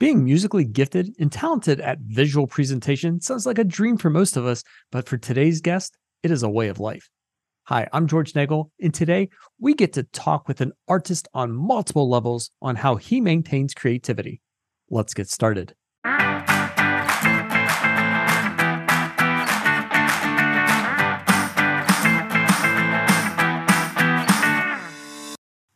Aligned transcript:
Being 0.00 0.22
musically 0.22 0.64
gifted 0.64 1.16
and 1.18 1.32
talented 1.32 1.80
at 1.80 1.98
visual 1.98 2.46
presentation 2.46 3.20
sounds 3.20 3.46
like 3.46 3.58
a 3.58 3.64
dream 3.64 3.96
for 3.96 4.10
most 4.10 4.36
of 4.36 4.46
us, 4.46 4.62
but 4.92 5.08
for 5.08 5.18
today's 5.18 5.60
guest, 5.60 5.98
it 6.22 6.30
is 6.30 6.44
a 6.44 6.48
way 6.48 6.68
of 6.68 6.78
life. 6.78 7.10
Hi, 7.64 7.88
I'm 7.92 8.06
George 8.06 8.32
Nagel, 8.34 8.70
and 8.80 8.94
today 8.94 9.28
we 9.58 9.74
get 9.74 9.92
to 9.94 10.04
talk 10.04 10.46
with 10.46 10.60
an 10.60 10.70
artist 10.86 11.26
on 11.34 11.52
multiple 11.52 12.08
levels 12.08 12.52
on 12.62 12.76
how 12.76 12.94
he 12.94 13.20
maintains 13.20 13.74
creativity. 13.74 14.40
Let's 14.88 15.14
get 15.14 15.28
started. 15.28 15.74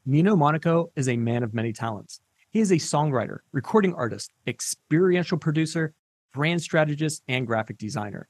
Nino 0.06 0.36
Monaco 0.36 0.92
is 0.94 1.08
a 1.08 1.16
man 1.16 1.42
of 1.42 1.52
many 1.52 1.72
talents. 1.72 2.20
He 2.52 2.60
is 2.60 2.70
a 2.70 2.76
songwriter, 2.76 3.38
recording 3.52 3.94
artist, 3.94 4.30
experiential 4.46 5.38
producer, 5.38 5.94
brand 6.34 6.60
strategist, 6.60 7.22
and 7.26 7.46
graphic 7.46 7.78
designer. 7.78 8.28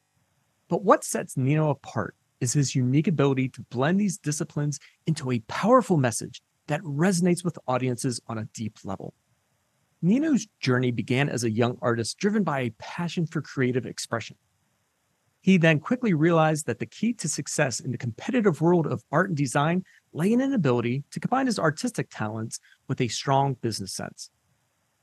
But 0.69 0.85
what 0.85 1.03
sets 1.03 1.37
Nino 1.37 1.71
apart 1.71 2.15
is 2.41 2.53
his 2.53 2.77
unique 2.77 3.09
ability 3.09 3.49
to 3.49 3.63
blend 3.63 4.01
these 4.01 4.19
disciplines 4.19 4.79
into 5.09 5.33
a 5.33 5.41
powerful 5.49 5.97
message 5.97 6.41
that 6.69 6.81
resonates 6.83 7.45
with 7.45 7.59
audiences 7.67 8.21
on 8.29 8.39
a 8.39 8.45
deep 8.55 8.79
level. 8.85 9.13
Nino's 10.03 10.47
journey 10.61 10.93
began 10.93 11.29
as 11.29 11.43
a 11.43 11.51
young 11.51 11.77
artist 11.83 12.17
driven 12.19 12.45
by 12.45 12.61
a 12.61 12.75
passion 12.79 13.27
for 13.27 13.43
creative 13.43 13.87
expression. 13.87 14.37
He 15.41 15.57
then 15.57 15.81
quickly 15.81 16.15
realized 16.15 16.67
that 16.67 16.79
the 16.79 16.87
key 16.87 17.13
to 17.15 17.29
success 17.29 17.81
in 17.81 17.91
the 17.91 17.99
competitive 17.99 18.61
world 18.61 18.87
of 18.87 19.03
art 19.11 19.31
and 19.31 19.37
design 19.37 19.83
lay 20.13 20.33
in 20.33 20.41
an 20.41 20.53
ability 20.53 21.05
to 21.11 21.21
combine 21.21 21.47
his 21.47 21.59
artistic 21.59 22.09
talents 22.11 22.61
with 22.89 23.01
a 23.01 23.09
strong 23.09 23.55
business 23.55 23.93
sense. 23.93 24.31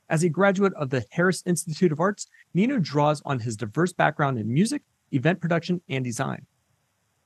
As 0.08 0.24
a 0.24 0.28
graduate 0.28 0.74
of 0.74 0.90
the 0.90 1.04
Harris 1.10 1.42
Institute 1.46 1.92
of 1.92 2.00
Arts, 2.00 2.26
Nino 2.52 2.78
draws 2.78 3.22
on 3.24 3.38
his 3.38 3.56
diverse 3.56 3.92
background 3.92 4.38
in 4.38 4.52
music, 4.52 4.82
event 5.12 5.40
production, 5.40 5.80
and 5.88 6.04
design. 6.04 6.46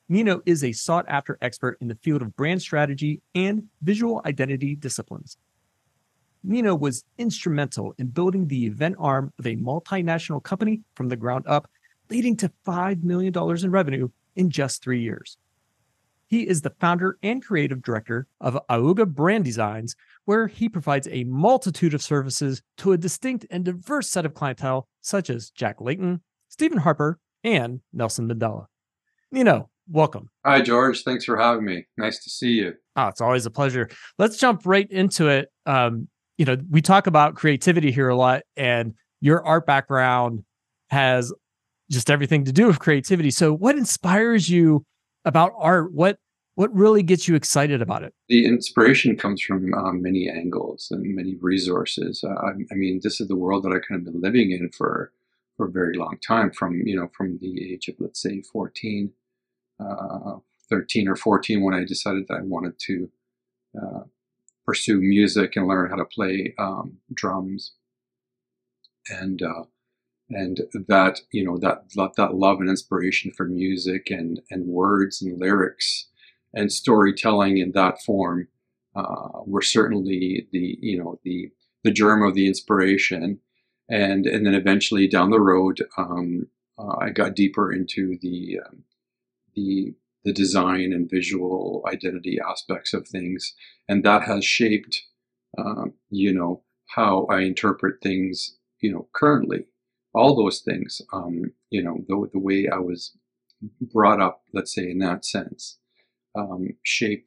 Nino 0.08 0.42
is 0.44 0.62
a 0.62 0.72
sought 0.72 1.06
after 1.08 1.38
expert 1.40 1.78
in 1.80 1.88
the 1.88 1.94
field 2.02 2.20
of 2.20 2.36
brand 2.36 2.60
strategy 2.60 3.22
and 3.34 3.64
visual 3.80 4.20
identity 4.26 4.76
disciplines. 4.76 5.38
Nino 6.42 6.74
was 6.74 7.04
instrumental 7.16 7.94
in 7.96 8.08
building 8.08 8.46
the 8.46 8.66
event 8.66 8.96
arm 8.98 9.32
of 9.38 9.46
a 9.46 9.56
multinational 9.56 10.42
company 10.42 10.82
from 10.94 11.08
the 11.08 11.16
ground 11.16 11.46
up 11.48 11.70
leading 12.10 12.36
to 12.36 12.52
$5 12.66 13.02
million 13.02 13.32
in 13.34 13.70
revenue 13.70 14.08
in 14.36 14.50
just 14.50 14.82
three 14.82 15.00
years. 15.00 15.38
He 16.26 16.48
is 16.48 16.62
the 16.62 16.74
founder 16.80 17.18
and 17.22 17.44
creative 17.44 17.82
director 17.82 18.26
of 18.40 18.58
Aooga 18.70 19.06
Brand 19.06 19.44
Designs, 19.44 19.94
where 20.24 20.46
he 20.46 20.68
provides 20.68 21.08
a 21.10 21.24
multitude 21.24 21.94
of 21.94 22.02
services 22.02 22.62
to 22.78 22.92
a 22.92 22.98
distinct 22.98 23.46
and 23.50 23.64
diverse 23.64 24.08
set 24.10 24.24
of 24.24 24.34
clientele, 24.34 24.88
such 25.00 25.30
as 25.30 25.50
Jack 25.50 25.80
Layton, 25.80 26.22
Stephen 26.48 26.78
Harper, 26.78 27.18
and 27.42 27.80
Nelson 27.92 28.28
Mandela. 28.28 28.66
Nino, 29.30 29.68
welcome. 29.88 30.30
Hi, 30.44 30.62
George. 30.62 31.02
Thanks 31.02 31.24
for 31.24 31.36
having 31.36 31.64
me. 31.64 31.86
Nice 31.96 32.22
to 32.24 32.30
see 32.30 32.52
you. 32.52 32.74
Oh, 32.96 33.08
it's 33.08 33.20
always 33.20 33.46
a 33.46 33.50
pleasure. 33.50 33.88
Let's 34.18 34.38
jump 34.38 34.62
right 34.64 34.90
into 34.90 35.28
it. 35.28 35.48
Um, 35.66 36.08
you 36.38 36.44
know, 36.44 36.56
we 36.70 36.80
talk 36.80 37.06
about 37.06 37.34
creativity 37.34 37.90
here 37.90 38.08
a 38.08 38.16
lot, 38.16 38.42
and 38.56 38.94
your 39.20 39.44
art 39.44 39.66
background 39.66 40.44
has 40.90 41.32
just 41.90 42.10
everything 42.10 42.44
to 42.44 42.52
do 42.52 42.66
with 42.66 42.78
creativity. 42.78 43.30
So, 43.30 43.52
what 43.52 43.76
inspires 43.76 44.48
you 44.48 44.84
about 45.24 45.52
art? 45.58 45.92
What 45.92 46.18
what 46.56 46.72
really 46.74 47.02
gets 47.02 47.26
you 47.26 47.34
excited 47.34 47.82
about 47.82 48.04
it? 48.04 48.14
The 48.28 48.46
inspiration 48.46 49.16
comes 49.16 49.42
from 49.42 49.74
um, 49.74 50.02
many 50.02 50.28
angles 50.28 50.88
and 50.90 51.02
many 51.14 51.34
resources. 51.40 52.22
Uh, 52.22 52.32
I, 52.32 52.50
I, 52.70 52.74
mean, 52.76 53.00
this 53.02 53.20
is 53.20 53.26
the 53.26 53.34
world 53.34 53.64
that 53.64 53.70
I 53.70 53.80
kind 53.86 54.00
of 54.00 54.04
been 54.04 54.20
living 54.20 54.52
in 54.52 54.70
for 54.70 55.12
for 55.56 55.66
a 55.66 55.70
very 55.70 55.96
long 55.96 56.18
time. 56.26 56.52
From 56.52 56.80
you 56.86 56.96
know, 56.96 57.08
from 57.16 57.38
the 57.40 57.72
age 57.72 57.88
of 57.88 57.96
let's 57.98 58.22
say 58.22 58.42
14, 58.42 59.12
uh, 59.80 60.36
13 60.70 61.08
or 61.08 61.16
14, 61.16 61.62
when 61.62 61.74
I 61.74 61.84
decided 61.84 62.26
that 62.28 62.38
I 62.38 62.42
wanted 62.42 62.78
to 62.86 63.10
uh, 63.80 64.00
pursue 64.64 65.00
music 65.00 65.56
and 65.56 65.66
learn 65.66 65.90
how 65.90 65.96
to 65.96 66.04
play 66.04 66.54
um, 66.58 66.98
drums. 67.12 67.72
And 69.08 69.42
uh, 69.42 69.64
and 70.30 70.62
that 70.88 71.20
you 71.32 71.44
know 71.44 71.58
that 71.58 71.84
that 72.16 72.34
love 72.34 72.60
and 72.60 72.68
inspiration 72.68 73.32
for 73.36 73.46
music 73.46 74.10
and 74.10 74.40
and 74.50 74.66
words 74.66 75.20
and 75.20 75.38
lyrics 75.38 76.08
and 76.54 76.72
storytelling 76.72 77.58
in 77.58 77.72
that 77.72 78.00
form 78.02 78.48
uh, 78.96 79.40
were 79.46 79.62
certainly 79.62 80.46
the 80.52 80.78
you 80.80 80.98
know 80.98 81.18
the 81.24 81.50
the 81.82 81.90
germ 81.90 82.22
of 82.22 82.34
the 82.34 82.46
inspiration. 82.46 83.40
And 83.88 84.26
and 84.26 84.46
then 84.46 84.54
eventually 84.54 85.06
down 85.06 85.30
the 85.30 85.40
road 85.40 85.82
um, 85.98 86.46
uh, 86.78 86.96
I 87.00 87.10
got 87.10 87.36
deeper 87.36 87.72
into 87.72 88.18
the 88.20 88.60
um, 88.66 88.84
the 89.54 89.94
the 90.24 90.32
design 90.32 90.92
and 90.94 91.10
visual 91.10 91.84
identity 91.86 92.38
aspects 92.40 92.94
of 92.94 93.06
things. 93.06 93.54
And 93.86 94.02
that 94.04 94.22
has 94.22 94.44
shaped 94.44 95.02
uh, 95.58 95.86
you 96.08 96.32
know 96.32 96.62
how 96.86 97.26
I 97.26 97.40
interpret 97.40 98.00
things 98.02 98.56
you 98.80 98.90
know 98.90 99.08
currently 99.12 99.66
all 100.14 100.36
those 100.36 100.60
things, 100.60 101.02
um, 101.12 101.52
you 101.70 101.82
know, 101.82 101.98
the, 102.08 102.30
the 102.32 102.38
way 102.38 102.68
I 102.72 102.78
was 102.78 103.16
brought 103.80 104.20
up, 104.20 104.42
let's 104.52 104.74
say 104.74 104.90
in 104.90 104.98
that 104.98 105.24
sense, 105.24 105.78
um, 106.36 106.68
shape 106.82 107.26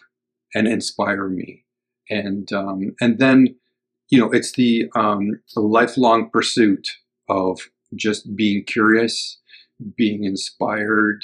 and 0.56 0.68
inspire 0.68 1.28
me. 1.28 1.66
And, 2.10 2.52
um, 2.54 2.96
and 3.02 3.20
then, 3.20 3.56
you 4.10 4.20
know, 4.20 4.32
it's 4.32 4.54
the, 4.54 4.90
um, 4.96 5.42
the 5.54 5.62
lifelong 5.62 6.30
pursuit 6.30 6.88
of 7.28 7.60
just 7.96 8.36
being 8.36 8.64
curious, 8.64 9.40
being 9.98 10.24
inspired, 10.24 11.22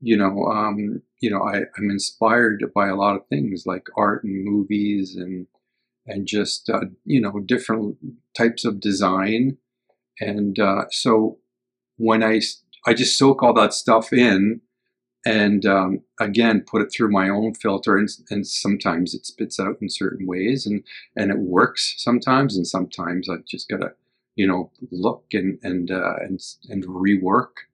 you 0.00 0.16
know, 0.16 0.44
um, 0.46 1.02
you 1.20 1.30
know, 1.30 1.42
I, 1.42 1.62
I'm 1.76 1.90
inspired 1.90 2.64
by 2.74 2.88
a 2.88 2.96
lot 2.96 3.16
of 3.16 3.26
things 3.28 3.64
like 3.66 3.86
art 3.96 4.24
and 4.24 4.44
movies 4.44 5.16
and, 5.16 5.46
and 6.06 6.26
just, 6.26 6.68
uh, 6.70 6.86
you 7.04 7.20
know, 7.20 7.40
different 7.40 7.96
types 8.36 8.64
of 8.64 8.80
design 8.80 9.58
and 10.20 10.58
uh, 10.58 10.84
so 10.90 11.38
when 11.96 12.22
I, 12.22 12.40
I 12.86 12.94
just 12.94 13.18
soak 13.18 13.42
all 13.42 13.54
that 13.54 13.74
stuff 13.74 14.12
in 14.12 14.60
and 15.26 15.66
um, 15.66 16.02
again 16.20 16.64
put 16.66 16.82
it 16.82 16.92
through 16.92 17.10
my 17.10 17.28
own 17.28 17.54
filter 17.54 17.96
and, 17.96 18.08
and, 18.30 18.46
sometimes 18.46 19.14
it 19.14 19.26
spits 19.26 19.58
out 19.58 19.76
in 19.82 19.90
certain 19.90 20.26
ways 20.26 20.64
and, 20.64 20.84
and 21.16 21.30
it 21.30 21.38
works 21.38 21.94
sometimes 21.98 22.56
and 22.56 22.66
sometimes 22.66 23.28
I've 23.28 23.44
just 23.44 23.68
got 23.68 23.78
to 23.78 23.92
you 24.36 24.46
know 24.46 24.70
look 24.90 25.24
and 25.32 25.58
and 25.62 25.90
uh, 25.90 26.16
and, 26.20 26.40
and 26.68 26.84
rework. 26.86 27.66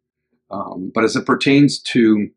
Um, 0.51 0.91
but 0.95 1.05
as 1.05 1.17
it 1.17 1.27
pertains 1.27 1.79
to 1.81 2.31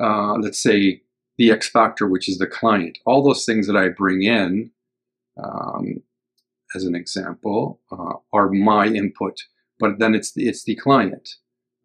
uh, 0.00 0.34
let's 0.34 0.58
say 0.60 1.02
the 1.38 1.52
X 1.52 1.68
factor 1.68 2.08
which 2.08 2.28
is 2.28 2.38
the 2.38 2.46
client 2.46 2.98
all 3.06 3.22
those 3.22 3.44
things 3.44 3.66
that 3.66 3.76
I 3.76 3.88
bring 3.88 4.22
in 4.22 4.72
um, 5.42 6.02
as 6.74 6.84
an 6.84 6.94
example, 6.94 7.80
uh, 7.90 8.14
are 8.32 8.50
my 8.50 8.86
input, 8.86 9.38
but 9.78 9.98
then 9.98 10.14
it's 10.14 10.32
the, 10.32 10.48
it's 10.48 10.64
the 10.64 10.76
client 10.76 11.36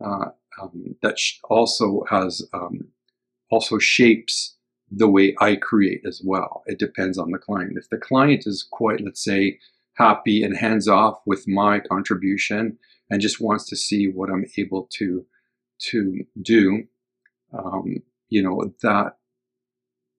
uh, 0.04 0.30
um, 0.62 0.96
that 1.02 1.18
also 1.50 2.04
has 2.10 2.42
um, 2.54 2.90
also 3.50 3.78
shapes 3.78 4.56
the 4.92 5.10
way 5.10 5.36
I 5.40 5.56
create 5.56 6.02
as 6.06 6.22
well. 6.24 6.64
It 6.68 6.80
depends 6.80 7.18
on 7.18 7.32
the 7.32 7.38
client. 7.38 7.78
If 7.78 7.90
the 7.90 7.98
client 7.98 8.44
is 8.46 8.68
quite, 8.70 9.02
let's 9.02 9.24
say, 9.24 9.60
happy 9.94 10.44
and 10.44 10.56
hands 10.56 10.88
off 10.88 11.20
with 11.26 11.48
my 11.48 11.80
contribution 11.80 12.78
and 13.10 13.22
just 13.22 13.42
wants 13.42 13.66
to 13.70 13.76
see 13.76 14.08
what 14.08 14.30
I'm 14.30 14.46
able 14.58 14.88
to 14.94 15.26
to 15.78 16.26
do, 16.42 16.84
um, 17.54 17.98
you 18.30 18.42
know 18.42 18.74
that 18.82 19.18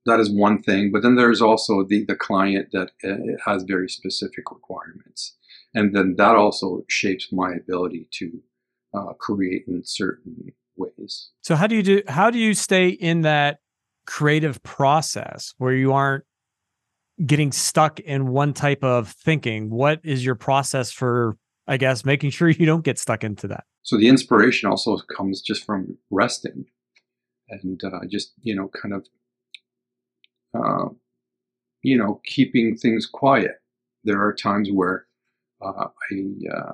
that 0.06 0.21
is 0.21 0.31
one 0.31 0.62
thing. 0.62 0.91
But 0.93 1.03
then 1.03 1.17
there's 1.17 1.43
also 1.43 1.84
the, 1.84 2.05
the 2.05 2.17
client 2.17 2.69
that 2.72 2.93
uh, 3.05 3.37
has 3.44 3.65
very 3.65 3.89
specific 3.89 4.50
requirements. 4.50 5.37
And 5.75 5.94
then 5.94 6.15
that 6.17 6.37
also 6.37 6.84
shapes 6.89 7.28
my 7.33 7.53
ability 7.53 8.08
to 8.12 8.41
uh, 8.94 9.12
create 9.14 9.64
in 9.69 9.82
certain 9.85 10.53
ways. 10.76 11.31
So 11.43 11.55
how 11.55 11.67
do 11.67 11.76
you 11.76 11.82
do, 11.82 12.03
how 12.08 12.31
do 12.31 12.38
you 12.38 12.55
stay 12.55 12.88
in 12.88 13.23
that 13.23 13.58
creative 14.06 14.62
process 14.62 15.53
where 15.58 15.75
you 15.75 15.93
aren't 15.93 16.25
getting 17.25 17.53
stuck 17.53 18.00
in 18.00 18.29
one 18.29 18.53
type 18.53 18.85
of 18.85 19.08
thinking? 19.08 19.70
What 19.70 20.00
is 20.05 20.25
your 20.25 20.35
process 20.35 20.91
for, 20.93 21.37
I 21.67 21.76
guess, 21.76 22.05
making 22.05 22.31
sure 22.31 22.49
you 22.49 22.67
don't 22.67 22.85
get 22.85 22.99
stuck 22.99 23.25
into 23.25 23.49
that? 23.49 23.64
So 23.82 23.97
the 23.97 24.08
inspiration 24.08 24.69
also 24.69 24.97
comes 25.17 25.41
just 25.41 25.64
from 25.64 25.99
resting 26.11 26.64
and 27.49 27.81
uh, 27.85 28.00
just, 28.11 28.32
you 28.43 28.55
know, 28.55 28.69
kind 28.69 28.94
of 28.94 29.06
uh, 30.56 30.88
you 31.82 31.97
know, 31.97 32.20
keeping 32.25 32.76
things 32.76 33.06
quiet. 33.06 33.56
There 34.05 34.23
are 34.23 34.35
times 34.35 34.70
where 34.73 35.06
uh, 35.64 35.88
I, 36.11 36.56
uh, 36.56 36.73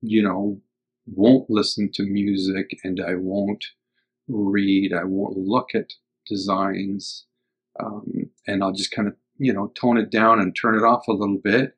you 0.00 0.22
know, 0.22 0.60
won't 1.06 1.50
listen 1.50 1.90
to 1.94 2.02
music 2.02 2.78
and 2.82 3.00
I 3.00 3.14
won't 3.14 3.64
read, 4.28 4.92
I 4.92 5.04
won't 5.04 5.36
look 5.36 5.74
at 5.74 5.92
designs, 6.26 7.26
um, 7.80 8.30
and 8.46 8.62
I'll 8.62 8.72
just 8.72 8.90
kind 8.90 9.08
of, 9.08 9.14
you 9.38 9.52
know, 9.52 9.72
tone 9.74 9.98
it 9.98 10.10
down 10.10 10.40
and 10.40 10.54
turn 10.54 10.76
it 10.76 10.84
off 10.84 11.08
a 11.08 11.12
little 11.12 11.40
bit 11.42 11.76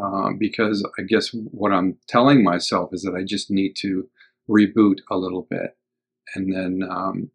uh, 0.00 0.30
because 0.38 0.86
I 0.98 1.02
guess 1.02 1.30
what 1.32 1.72
I'm 1.72 1.96
telling 2.08 2.44
myself 2.44 2.90
is 2.92 3.02
that 3.02 3.14
I 3.14 3.24
just 3.24 3.50
need 3.50 3.74
to 3.80 4.08
reboot 4.48 4.98
a 5.10 5.16
little 5.16 5.46
bit, 5.48 5.76
and 6.34 6.52
then 6.54 6.88
um, 6.88 7.30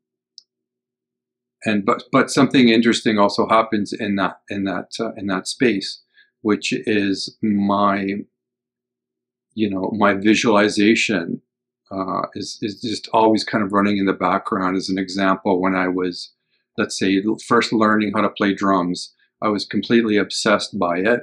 and 1.65 1.86
but 1.86 2.04
but 2.12 2.30
something 2.30 2.69
interesting 2.69 3.18
also 3.18 3.48
happens 3.48 3.94
in 3.94 4.15
that 4.18 4.42
in 4.50 4.65
that 4.65 4.92
uh, 5.00 5.13
in 5.15 5.27
that 5.27 5.48
space, 5.48 6.01
which 6.42 6.74
is 6.74 7.38
my 7.42 8.07
you 9.54 9.69
know 9.69 9.92
my 9.98 10.13
visualization 10.13 11.42
uh, 11.92 12.24
is 12.33 12.60
is 12.62 12.81
just 12.81 13.07
always 13.13 13.44
kind 13.44 13.63
of 13.63 13.71
running 13.71 13.98
in 13.98 14.06
the 14.06 14.13
background. 14.13 14.75
As 14.75 14.89
an 14.89 14.98
example, 14.98 15.62
when 15.62 15.75
I 15.75 15.88
was 15.88 16.31
let's 16.77 16.98
say 16.98 17.21
first 17.48 17.71
learning 17.71 18.12
how 18.13 18.21
to 18.21 18.30
play 18.30 18.54
drums, 18.54 19.13
I 19.42 19.50
was 19.50 19.66
completely 19.66 20.18
obsessed 20.18 20.77
by 20.77 20.98
it, 20.98 21.21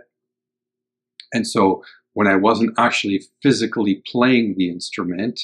and 1.33 1.47
so 1.47 1.83
when 2.13 2.27
I 2.27 2.37
wasn't 2.37 2.79
actually 2.79 3.23
physically 3.43 4.03
playing 4.11 4.55
the 4.57 4.69
instrument, 4.69 5.41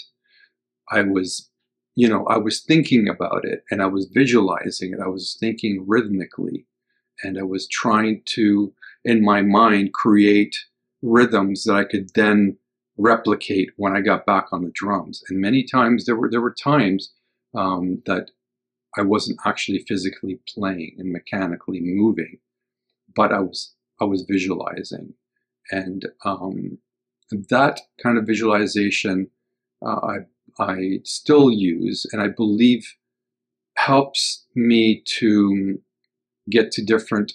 I 0.91 1.03
was 1.03 1.49
you 1.97 2.07
know, 2.09 2.27
I 2.27 2.37
was 2.37 2.61
thinking 2.61 3.09
about 3.09 3.45
it 3.45 3.65
and 3.71 3.83
I 3.83 3.87
was 3.87 4.07
visualizing 4.13 4.93
it. 4.93 5.01
I 5.03 5.09
was 5.09 5.37
thinking 5.41 5.85
rhythmically 5.87 6.67
and 7.23 7.39
I 7.39 7.43
was 7.43 7.67
trying 7.67 8.23
to, 8.27 8.73
in 9.05 9.25
my 9.25 9.41
mind, 9.41 9.95
create 9.95 10.55
rhythms 11.03 11.65
that 11.65 11.75
I 11.75 11.85
could 11.85 12.11
then 12.15 12.59
replicate 12.99 13.71
when 13.77 13.97
I 13.97 14.03
got 14.03 14.27
back 14.27 14.47
on 14.53 14.63
the 14.63 14.71
drums. 14.75 15.23
And 15.29 15.41
many 15.41 15.65
times 15.65 16.05
there 16.05 16.17
were 16.17 16.31
there 16.31 16.41
were 16.41 16.55
times 16.55 17.13
um, 17.55 18.03
that 18.05 18.31
I 18.99 19.03
wasn't 19.03 19.39
actually 19.45 19.85
physically 19.89 20.39
playing 20.55 20.97
and 20.99 21.13
mechanically 21.13 21.81
moving, 21.81 22.39
but 23.15 23.33
I 23.33 23.41
was 23.41 23.75
I 24.01 24.05
was 24.05 24.27
visualizing, 24.29 25.15
and 25.71 26.07
um, 26.25 26.79
that 27.51 27.81
kind 28.03 28.19
of 28.19 28.27
visualization 28.27 29.31
uh, 29.85 30.01
I 30.03 30.17
I 30.59 31.01
still 31.05 31.51
use 31.51 32.07
and 32.13 32.23
I 32.23 32.29
believe 32.29 32.95
helps 33.77 34.47
me 34.55 35.03
to 35.19 35.81
get 36.51 36.71
to 36.73 36.85
different 36.85 37.35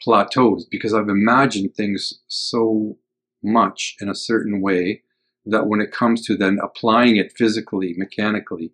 plateaus 0.00 0.66
because 0.70 0.94
I've 0.94 1.08
imagined 1.08 1.74
things 1.74 2.20
so 2.28 2.98
much 3.42 3.96
in 4.00 4.08
a 4.08 4.14
certain 4.14 4.60
way 4.60 5.02
that 5.44 5.66
when 5.66 5.80
it 5.80 5.90
comes 5.92 6.24
to 6.26 6.36
then 6.36 6.58
applying 6.62 7.16
it 7.16 7.32
physically, 7.36 7.94
mechanically, 7.96 8.72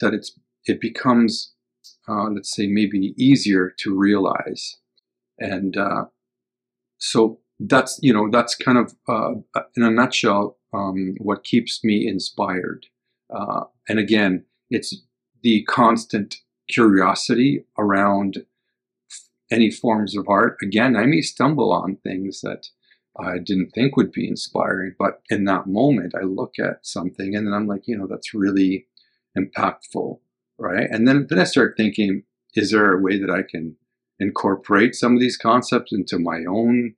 that 0.00 0.14
it's 0.14 0.38
it 0.64 0.80
becomes, 0.80 1.52
uh, 2.08 2.28
let's 2.30 2.54
say, 2.54 2.66
maybe 2.66 3.14
easier 3.16 3.72
to 3.78 3.96
realize. 3.96 4.78
And 5.38 5.76
uh, 5.76 6.06
so 6.98 7.40
that's 7.60 7.98
you 8.02 8.12
know 8.12 8.28
that's 8.30 8.54
kind 8.54 8.78
of 8.78 8.94
uh, 9.08 9.60
in 9.76 9.82
a 9.82 9.90
nutshell 9.90 10.58
um, 10.76 11.14
what 11.18 11.44
keeps 11.44 11.82
me 11.82 12.06
inspired. 12.06 12.86
Uh, 13.34 13.64
and 13.88 13.98
again, 13.98 14.44
it's 14.70 15.02
the 15.42 15.62
constant 15.64 16.36
curiosity 16.68 17.64
around 17.78 18.44
any 19.50 19.70
forms 19.70 20.16
of 20.16 20.28
art. 20.28 20.56
Again, 20.62 20.96
I 20.96 21.06
may 21.06 21.20
stumble 21.20 21.72
on 21.72 21.96
things 21.96 22.40
that 22.40 22.66
I 23.18 23.38
didn't 23.38 23.70
think 23.70 23.96
would 23.96 24.12
be 24.12 24.28
inspiring, 24.28 24.94
but 24.98 25.22
in 25.30 25.44
that 25.44 25.66
moment, 25.66 26.14
I 26.14 26.24
look 26.24 26.58
at 26.58 26.86
something 26.86 27.34
and 27.34 27.46
then 27.46 27.54
I'm 27.54 27.66
like, 27.66 27.86
you 27.86 27.96
know, 27.96 28.06
that's 28.06 28.34
really 28.34 28.86
impactful, 29.38 30.18
right? 30.58 30.88
And 30.90 31.06
then, 31.06 31.26
then 31.28 31.38
I 31.38 31.44
start 31.44 31.74
thinking, 31.76 32.24
is 32.54 32.72
there 32.72 32.92
a 32.92 33.00
way 33.00 33.18
that 33.18 33.30
I 33.30 33.42
can 33.42 33.76
incorporate 34.18 34.94
some 34.94 35.14
of 35.14 35.20
these 35.20 35.36
concepts 35.36 35.92
into 35.92 36.18
my 36.18 36.44
own 36.48 36.94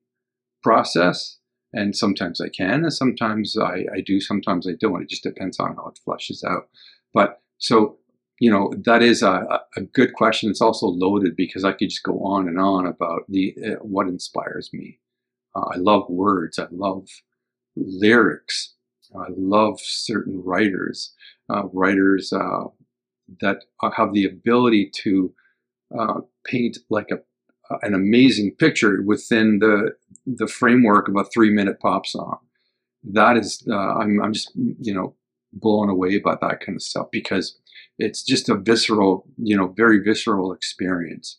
process? 0.62 1.37
And 1.72 1.94
sometimes 1.94 2.40
I 2.40 2.48
can, 2.48 2.84
and 2.84 2.92
sometimes 2.92 3.56
I, 3.56 3.84
I 3.94 4.00
do, 4.04 4.20
sometimes 4.20 4.66
I 4.66 4.72
don't. 4.78 5.02
It 5.02 5.10
just 5.10 5.22
depends 5.22 5.58
on 5.58 5.76
how 5.76 5.88
it 5.88 6.00
flushes 6.04 6.44
out. 6.44 6.68
But 7.12 7.40
so, 7.58 7.98
you 8.40 8.50
know, 8.50 8.72
that 8.84 9.02
is 9.02 9.22
a, 9.22 9.60
a 9.76 9.82
good 9.82 10.14
question. 10.14 10.50
It's 10.50 10.60
also 10.60 10.86
loaded 10.86 11.36
because 11.36 11.64
I 11.64 11.72
could 11.72 11.90
just 11.90 12.02
go 12.02 12.20
on 12.20 12.48
and 12.48 12.58
on 12.58 12.86
about 12.86 13.22
the 13.28 13.54
uh, 13.64 13.74
what 13.82 14.06
inspires 14.08 14.70
me. 14.72 14.98
Uh, 15.54 15.66
I 15.74 15.76
love 15.76 16.08
words. 16.08 16.58
I 16.58 16.66
love 16.70 17.08
lyrics. 17.76 18.74
I 19.16 19.28
love 19.36 19.80
certain 19.80 20.42
writers, 20.44 21.14
uh, 21.48 21.64
writers 21.72 22.32
uh, 22.32 22.64
that 23.40 23.64
have 23.94 24.12
the 24.12 24.26
ability 24.26 24.90
to 25.02 25.34
uh, 25.98 26.20
paint 26.44 26.78
like 26.90 27.10
a 27.10 27.20
an 27.82 27.94
amazing 27.94 28.54
picture 28.58 29.02
within 29.02 29.58
the 29.58 29.94
the 30.26 30.46
framework 30.46 31.08
of 31.08 31.16
a 31.16 31.24
three 31.24 31.50
minute 31.50 31.80
pop 31.80 32.06
song. 32.06 32.38
That 33.04 33.36
is, 33.36 33.66
uh, 33.70 33.76
I'm, 33.76 34.20
I'm 34.20 34.32
just, 34.32 34.50
you 34.54 34.92
know, 34.92 35.14
blown 35.52 35.88
away 35.88 36.18
by 36.18 36.36
that 36.40 36.60
kind 36.60 36.76
of 36.76 36.82
stuff 36.82 37.06
because 37.10 37.58
it's 37.98 38.22
just 38.22 38.48
a 38.48 38.56
visceral, 38.56 39.26
you 39.38 39.56
know, 39.56 39.68
very 39.68 40.00
visceral 40.02 40.52
experience. 40.52 41.38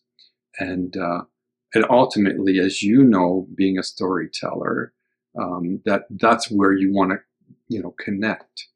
And, 0.58 0.98
uh, 0.98 1.22
and 1.76 1.86
ultimately, 1.90 2.60
as 2.60 2.82
you 2.82 3.04
know, 3.04 3.48
being 3.56 3.78
a 3.78 3.84
storyteller, 3.84 4.94
um, 5.40 5.82
that 5.86 6.04
that's 6.10 6.50
where 6.50 6.74
you 6.74 6.92
want 6.92 7.12
to, 7.12 7.18
you 7.68 7.82
know, 7.82 7.94
connect 8.00 8.68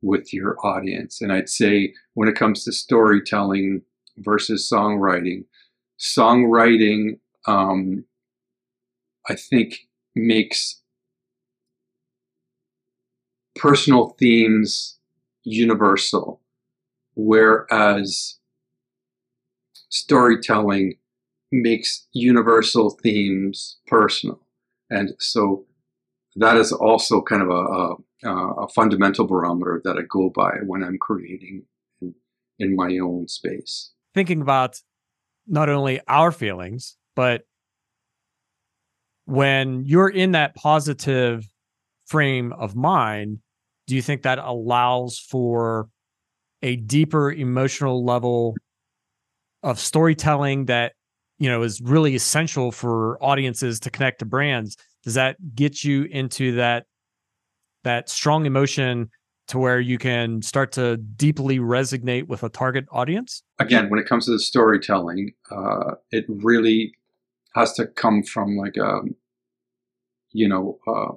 with 0.00 0.32
your 0.32 0.56
audience. 0.64 1.20
And 1.20 1.32
I'd 1.32 1.50
say 1.50 1.92
when 2.14 2.28
it 2.28 2.36
comes 2.36 2.64
to 2.64 2.72
storytelling 2.72 3.82
versus 4.16 4.68
songwriting, 4.72 5.44
songwriting 5.98 7.18
um, 7.46 8.04
I 9.28 9.34
think 9.34 9.88
makes 10.14 10.80
personal 13.56 14.10
themes 14.18 14.98
universal, 15.44 16.40
whereas 17.14 18.38
storytelling 19.88 20.94
makes 21.50 22.06
universal 22.12 22.90
themes 23.02 23.78
personal. 23.86 24.40
And 24.90 25.10
so 25.18 25.66
that 26.36 26.56
is 26.56 26.72
also 26.72 27.20
kind 27.22 27.42
of 27.42 27.48
a, 27.48 28.28
a, 28.28 28.64
a 28.64 28.68
fundamental 28.68 29.26
barometer 29.26 29.80
that 29.84 29.96
I 29.96 30.02
go 30.08 30.30
by 30.30 30.58
when 30.64 30.84
I'm 30.84 30.98
creating 30.98 31.64
in, 32.00 32.14
in 32.58 32.76
my 32.76 32.98
own 32.98 33.28
space. 33.28 33.92
Thinking 34.14 34.40
about 34.40 34.80
not 35.48 35.68
only 35.68 36.00
our 36.06 36.30
feelings, 36.30 36.96
but 37.16 37.42
when 39.24 39.84
you're 39.84 40.08
in 40.08 40.32
that 40.32 40.54
positive 40.54 41.44
frame 42.06 42.52
of 42.52 42.74
mind, 42.74 43.40
do 43.86 43.94
you 43.94 44.02
think 44.02 44.22
that 44.22 44.38
allows 44.38 45.18
for 45.18 45.88
a 46.62 46.76
deeper 46.76 47.32
emotional 47.32 48.04
level 48.04 48.54
of 49.62 49.78
storytelling 49.78 50.66
that 50.66 50.92
you 51.38 51.48
know 51.48 51.62
is 51.62 51.80
really 51.80 52.14
essential 52.14 52.72
for 52.72 53.22
audiences 53.22 53.80
to 53.80 53.90
connect 53.90 54.20
to 54.20 54.24
brands? 54.24 54.76
Does 55.04 55.14
that 55.14 55.36
get 55.54 55.84
you 55.84 56.04
into 56.04 56.56
that 56.56 56.86
that 57.84 58.08
strong 58.08 58.46
emotion 58.46 59.10
to 59.48 59.58
where 59.58 59.80
you 59.80 59.98
can 59.98 60.42
start 60.42 60.72
to 60.72 60.96
deeply 60.96 61.58
resonate 61.58 62.28
with 62.28 62.42
a 62.42 62.48
target 62.48 62.86
audience 62.92 63.42
again 63.58 63.90
when 63.90 63.98
it 63.98 64.06
comes 64.06 64.26
to 64.26 64.30
the 64.30 64.38
storytelling 64.38 65.32
uh, 65.50 65.94
it 66.10 66.24
really 66.28 66.92
has 67.54 67.72
to 67.74 67.86
come 67.86 68.22
from 68.22 68.56
like 68.56 68.76
a, 68.76 68.84
um, 68.84 69.14
you 70.30 70.48
know, 70.48 70.78
uh, 70.86 71.14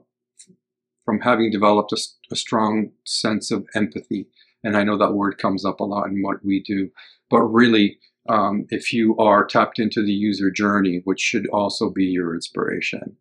from 1.05 1.19
having 1.19 1.51
developed 1.51 1.91
a, 1.91 1.97
a, 2.31 2.35
strong 2.35 2.91
sense 3.05 3.51
of 3.51 3.65
empathy. 3.75 4.27
And 4.63 4.77
I 4.77 4.83
know 4.83 4.97
that 4.97 5.13
word 5.13 5.37
comes 5.37 5.65
up 5.65 5.79
a 5.79 5.83
lot 5.83 6.07
in 6.07 6.21
what 6.21 6.43
we 6.43 6.61
do, 6.61 6.89
but 7.29 7.41
really, 7.41 7.97
um, 8.29 8.65
if 8.69 8.93
you 8.93 9.17
are 9.17 9.45
tapped 9.45 9.79
into 9.79 10.03
the 10.03 10.11
user 10.11 10.51
journey, 10.51 11.01
which 11.05 11.19
should 11.19 11.47
also 11.47 11.89
be 11.89 12.05
your 12.05 12.35
inspiration, 12.35 13.17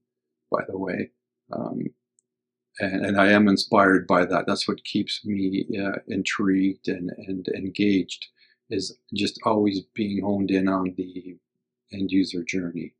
by 0.50 0.62
the 0.68 0.76
way, 0.76 1.10
um, 1.52 1.84
and, 2.80 3.04
and, 3.06 3.20
I 3.20 3.30
am 3.30 3.48
inspired 3.48 4.06
by 4.06 4.24
that. 4.24 4.46
That's 4.46 4.66
what 4.66 4.84
keeps 4.84 5.24
me 5.24 5.66
uh, 5.78 5.98
intrigued 6.08 6.88
and, 6.88 7.10
and 7.26 7.46
engaged, 7.48 8.28
is 8.70 8.96
just 9.14 9.38
always 9.44 9.80
being 9.94 10.22
honed 10.22 10.50
in 10.50 10.68
on 10.68 10.94
the 10.96 11.36
end 11.92 12.10
user 12.10 12.42
journey. 12.42 12.94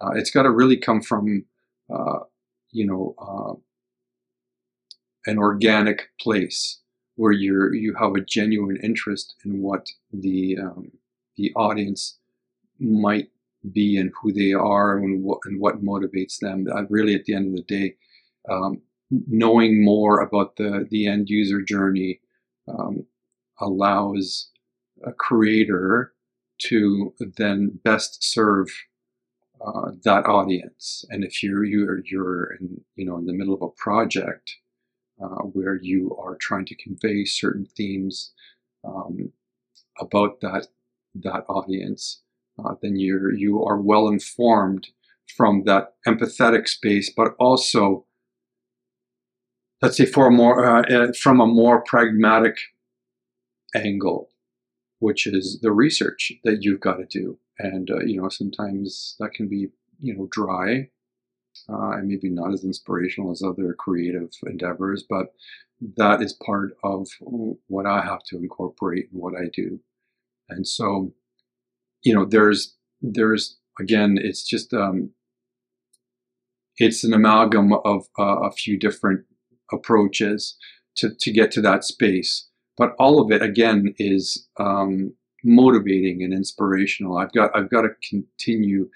Uh, 0.00 0.12
it's 0.12 0.30
got 0.30 0.44
to 0.44 0.50
really 0.50 0.76
come 0.76 1.02
from, 1.02 1.44
uh, 1.92 2.20
you 2.70 2.86
know, 2.86 3.14
uh, 3.18 3.54
an 5.30 5.38
organic 5.38 6.08
place 6.20 6.78
where 7.16 7.32
you're 7.32 7.74
you 7.74 7.94
have 7.94 8.14
a 8.14 8.20
genuine 8.20 8.78
interest 8.82 9.34
in 9.44 9.60
what 9.60 9.86
the 10.12 10.56
um, 10.62 10.90
the 11.36 11.52
audience 11.56 12.16
might 12.78 13.28
be 13.72 13.96
and 13.96 14.12
who 14.20 14.32
they 14.32 14.52
are 14.52 14.98
and 14.98 15.24
what 15.24 15.40
and 15.44 15.60
what 15.60 15.84
motivates 15.84 16.38
them. 16.38 16.66
really, 16.88 17.14
at 17.14 17.24
the 17.24 17.34
end 17.34 17.48
of 17.48 17.56
the 17.56 17.62
day, 17.62 17.96
um, 18.48 18.80
knowing 19.10 19.84
more 19.84 20.20
about 20.20 20.56
the 20.56 20.86
the 20.90 21.06
end 21.06 21.28
user 21.28 21.62
journey 21.62 22.20
um, 22.68 23.06
allows 23.60 24.50
a 25.04 25.12
creator 25.12 26.12
to 26.58 27.14
then 27.36 27.78
best 27.84 28.22
serve 28.22 28.68
uh, 29.64 29.90
that 30.04 30.26
audience. 30.26 31.04
And 31.10 31.24
if 31.24 31.42
you're 31.42 31.64
you're 31.64 32.00
you're 32.04 32.52
in 32.60 32.80
you 32.96 33.04
know 33.04 33.16
in 33.16 33.26
the 33.26 33.32
middle 33.32 33.54
of 33.54 33.62
a 33.62 33.68
project 33.68 34.56
uh, 35.22 35.42
where 35.52 35.78
you 35.80 36.16
are 36.20 36.36
trying 36.36 36.66
to 36.66 36.76
convey 36.76 37.24
certain 37.24 37.66
themes 37.76 38.32
um, 38.84 39.32
about 40.00 40.40
that 40.40 40.68
that 41.14 41.44
audience, 41.48 42.22
uh, 42.62 42.74
then 42.82 42.96
you're 42.96 43.32
you 43.32 43.64
are 43.64 43.80
well 43.80 44.08
informed 44.08 44.88
from 45.36 45.64
that 45.64 45.94
empathetic 46.06 46.68
space, 46.68 47.12
but 47.14 47.34
also 47.38 48.06
let's 49.82 49.96
say 49.96 50.06
for 50.06 50.26
a 50.26 50.30
more 50.30 50.64
uh, 50.64 50.82
uh, 50.82 51.12
from 51.12 51.40
a 51.40 51.46
more 51.46 51.82
pragmatic 51.82 52.56
angle, 53.74 54.30
which 54.98 55.26
is 55.26 55.60
the 55.62 55.72
research 55.72 56.32
that 56.44 56.62
you've 56.62 56.80
got 56.80 56.96
to 56.96 57.06
do, 57.06 57.38
and 57.58 57.90
uh, 57.90 58.00
you 58.00 58.20
know 58.20 58.28
sometimes 58.28 59.16
that 59.20 59.32
can 59.32 59.48
be 59.48 59.68
you 60.00 60.16
know 60.16 60.28
dry 60.30 60.88
uh, 61.68 61.90
and 61.92 62.08
maybe 62.08 62.30
not 62.30 62.52
as 62.52 62.64
inspirational 62.64 63.30
as 63.30 63.42
other 63.42 63.74
creative 63.74 64.30
endeavors, 64.46 65.04
but 65.08 65.34
that 65.96 66.20
is 66.22 66.32
part 66.32 66.70
of 66.82 67.08
what 67.68 67.86
I 67.86 68.02
have 68.02 68.22
to 68.24 68.36
incorporate 68.36 69.08
in 69.12 69.18
what 69.18 69.34
I 69.34 69.48
do, 69.52 69.80
and 70.48 70.66
so 70.66 71.12
you 72.02 72.14
know 72.14 72.24
there's 72.24 72.76
there's 73.00 73.58
again 73.78 74.18
it's 74.20 74.42
just 74.42 74.74
um, 74.74 75.10
it's 76.78 77.04
an 77.04 77.12
amalgam 77.12 77.72
of 77.72 78.06
uh, 78.18 78.40
a 78.42 78.50
few 78.50 78.78
different 78.78 79.24
approaches 79.72 80.56
to, 80.96 81.10
to 81.20 81.32
get 81.32 81.50
to 81.52 81.60
that 81.62 81.84
space. 81.84 82.48
But 82.76 82.94
all 82.98 83.20
of 83.20 83.30
it 83.32 83.42
again 83.42 83.94
is 83.98 84.46
um, 84.58 85.14
motivating 85.44 86.22
and 86.22 86.32
inspirational. 86.32 87.18
I've 87.18 87.32
got 87.32 87.50
I've 87.54 87.70
got 87.70 87.82
to 87.82 87.88
continue, 88.08 88.88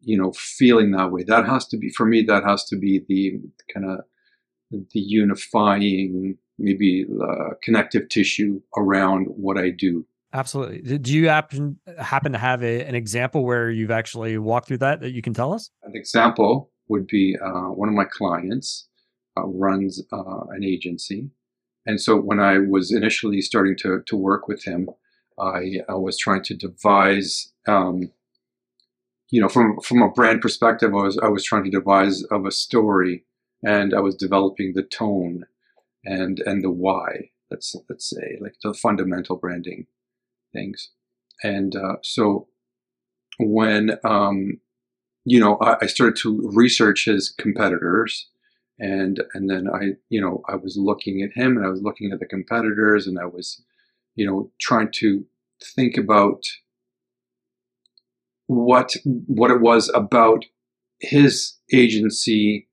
you 0.00 0.16
know, 0.16 0.32
feeling 0.32 0.92
that 0.92 1.10
way. 1.10 1.24
That 1.24 1.46
has 1.46 1.66
to 1.68 1.76
be 1.76 1.90
for 1.90 2.06
me. 2.06 2.22
That 2.22 2.44
has 2.44 2.64
to 2.66 2.76
be 2.76 3.02
the 3.08 3.40
kind 3.72 3.90
of 3.90 4.00
the 4.70 5.00
unifying, 5.00 6.38
maybe 6.58 7.06
uh, 7.20 7.54
connective 7.62 8.08
tissue 8.08 8.60
around 8.76 9.26
what 9.26 9.58
I 9.58 9.70
do. 9.70 10.06
Absolutely. 10.32 10.98
Do 10.98 11.12
you 11.12 11.28
happen 11.28 11.78
happen 11.98 12.32
to 12.32 12.38
have 12.38 12.62
a, 12.62 12.84
an 12.84 12.94
example 12.94 13.44
where 13.44 13.70
you've 13.70 13.90
actually 13.90 14.38
walked 14.38 14.68
through 14.68 14.78
that 14.78 15.00
that 15.00 15.12
you 15.12 15.22
can 15.22 15.34
tell 15.34 15.52
us? 15.52 15.70
An 15.82 15.92
example 15.94 16.70
would 16.88 17.06
be 17.06 17.36
uh, 17.42 17.70
one 17.70 17.88
of 17.88 17.94
my 17.94 18.04
clients 18.04 18.88
uh, 19.36 19.46
runs 19.46 20.02
uh, 20.12 20.44
an 20.50 20.64
agency. 20.64 21.30
And 21.86 22.00
so 22.00 22.16
when 22.16 22.40
I 22.40 22.58
was 22.58 22.92
initially 22.92 23.40
starting 23.40 23.76
to, 23.78 24.02
to 24.06 24.16
work 24.16 24.48
with 24.48 24.64
him, 24.64 24.90
I, 25.38 25.80
I 25.88 25.94
was 25.94 26.18
trying 26.18 26.42
to 26.44 26.54
devise, 26.54 27.52
um, 27.68 28.10
you 29.30 29.40
know, 29.40 29.48
from, 29.48 29.78
from 29.80 30.02
a 30.02 30.10
brand 30.10 30.40
perspective, 30.40 30.92
I 30.92 31.02
was, 31.02 31.18
I 31.18 31.28
was 31.28 31.44
trying 31.44 31.64
to 31.64 31.70
devise 31.70 32.24
of 32.24 32.44
a 32.44 32.50
story 32.50 33.24
and 33.62 33.94
I 33.94 34.00
was 34.00 34.14
developing 34.14 34.72
the 34.74 34.82
tone 34.82 35.46
and, 36.04 36.40
and 36.40 36.64
the 36.64 36.70
why, 36.70 37.30
let's, 37.50 37.76
let's 37.88 38.08
say, 38.08 38.38
like 38.40 38.54
the 38.62 38.74
fundamental 38.74 39.36
branding 39.36 39.86
things. 40.52 40.90
And 41.42 41.76
uh, 41.76 41.96
so 42.02 42.48
when, 43.38 43.98
um, 44.04 44.60
you 45.24 45.38
know, 45.38 45.58
I, 45.60 45.76
I 45.82 45.86
started 45.86 46.16
to 46.22 46.50
research 46.54 47.04
his 47.04 47.30
competitors 47.30 48.28
and 48.78 49.22
and 49.34 49.48
then 49.48 49.68
I 49.68 49.92
you 50.08 50.20
know 50.20 50.42
I 50.48 50.56
was 50.56 50.76
looking 50.76 51.22
at 51.22 51.32
him 51.32 51.56
and 51.56 51.66
I 51.66 51.70
was 51.70 51.82
looking 51.82 52.12
at 52.12 52.20
the 52.20 52.26
competitors 52.26 53.06
and 53.06 53.18
I 53.18 53.26
was 53.26 53.62
you 54.14 54.26
know 54.26 54.50
trying 54.60 54.90
to 54.96 55.24
think 55.74 55.96
about 55.96 56.42
what 58.46 58.94
what 59.26 59.50
it 59.50 59.60
was 59.60 59.90
about 59.94 60.44
his 61.00 61.54
agency 61.72 62.68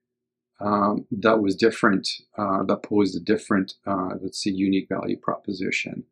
um, 0.59 1.05
that 1.11 1.41
was 1.41 1.55
different 1.55 2.07
uh, 2.37 2.63
that 2.63 2.83
posed 2.83 3.15
a 3.15 3.19
different 3.19 3.73
uh, 3.85 4.11
let's 4.21 4.43
say 4.43 4.51
unique 4.51 4.87
value 4.89 5.17
proposition. 5.17 6.03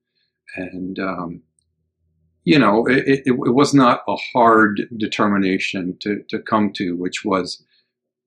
And 0.55 0.99
um, 0.99 1.41
you 2.43 2.57
know 2.57 2.85
it, 2.87 3.07
it, 3.07 3.23
it 3.27 3.53
was 3.53 3.73
not 3.73 4.03
a 4.07 4.15
hard 4.33 4.81
determination 4.97 5.97
to, 6.01 6.23
to 6.29 6.39
come 6.39 6.73
to 6.73 6.95
which 6.95 7.23
was 7.23 7.63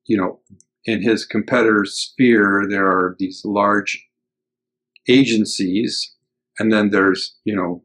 you 0.07 0.17
know 0.17 0.41
in 0.85 1.03
his 1.03 1.25
competitor's 1.25 1.95
sphere, 1.95 2.67
there 2.69 2.87
are 2.87 3.17
these 3.19 3.43
large 3.45 4.07
agencies, 5.09 6.15
and 6.59 6.73
then 6.73 6.91
there's, 6.91 7.37
you 7.45 7.57
know, 7.57 7.83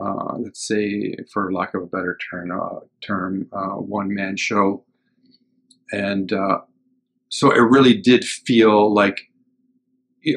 uh, 0.00 0.36
let's 0.38 0.66
say, 0.66 1.14
for 1.32 1.52
lack 1.52 1.74
of 1.74 1.82
a 1.82 1.86
better 1.86 2.16
term, 2.30 2.50
uh, 2.50 2.80
term 3.02 3.48
uh, 3.52 3.76
one 3.76 4.12
man 4.12 4.36
show. 4.36 4.84
And 5.92 6.32
uh, 6.32 6.60
so 7.28 7.50
it 7.50 7.60
really 7.60 7.94
did 7.94 8.24
feel 8.24 8.92
like 8.92 9.20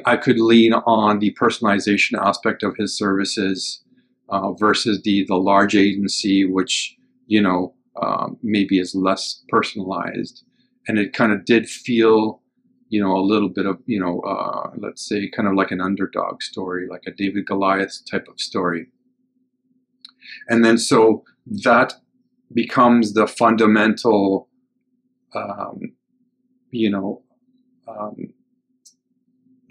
I 0.06 0.18
could 0.18 0.40
lean 0.40 0.74
on 0.74 1.20
the 1.20 1.36
personalization 1.40 2.20
aspect 2.20 2.64
of 2.64 2.76
his 2.78 2.98
services 2.98 3.84
uh, 4.30 4.54
versus 4.54 5.02
the, 5.04 5.26
the 5.28 5.36
large 5.36 5.76
agency, 5.76 6.46
which, 6.46 6.96
you 7.28 7.42
know, 7.42 7.74
um, 8.02 8.38
maybe 8.42 8.80
is 8.80 8.96
less 8.96 9.44
personalized 9.50 10.44
and 10.88 11.00
it 11.00 11.14
kind 11.14 11.32
of 11.32 11.46
did 11.46 11.70
feel 11.70 12.42
you 12.90 13.02
know 13.02 13.16
a 13.16 13.22
little 13.22 13.50
bit 13.50 13.66
of 13.66 13.78
you 13.86 14.00
know 14.00 14.20
uh, 14.22 14.72
let's 14.78 15.08
say 15.08 15.30
kind 15.30 15.48
of 15.48 15.56
like 15.56 15.72
an 15.72 15.82
underdog 15.82 16.42
story 16.42 16.88
like 16.90 17.04
a 17.08 17.12
david 17.12 17.46
goliath 17.46 18.00
type 18.10 18.28
of 18.28 18.40
story. 18.40 18.88
And 20.48 20.64
then 20.64 20.78
so 20.78 21.24
that 21.64 21.94
becomes 22.54 23.14
the 23.14 23.28
fundamental 23.28 24.50
um, 25.36 25.94
you 26.72 26.90
know 26.90 27.24
um, 27.88 28.34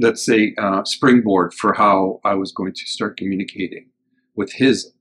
let's 0.01 0.25
say 0.25 0.55
uh, 0.59 0.85
springboard 0.85 1.55
for 1.55 1.73
how 1.75 2.21
i 2.25 2.35
was 2.35 2.53
going 2.53 2.73
to 2.73 2.87
start 2.87 3.17
communicating 3.17 3.89
with 4.35 4.53
his 4.53 4.93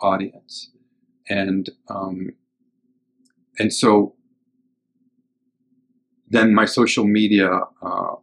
audience. 0.00 0.70
And 1.28 1.70
um, 1.88 2.30
and 3.58 3.72
so 3.72 4.14
then 6.30 6.54
my 6.54 6.64
social 6.64 7.04
media 7.04 7.60
uh, 7.82 8.14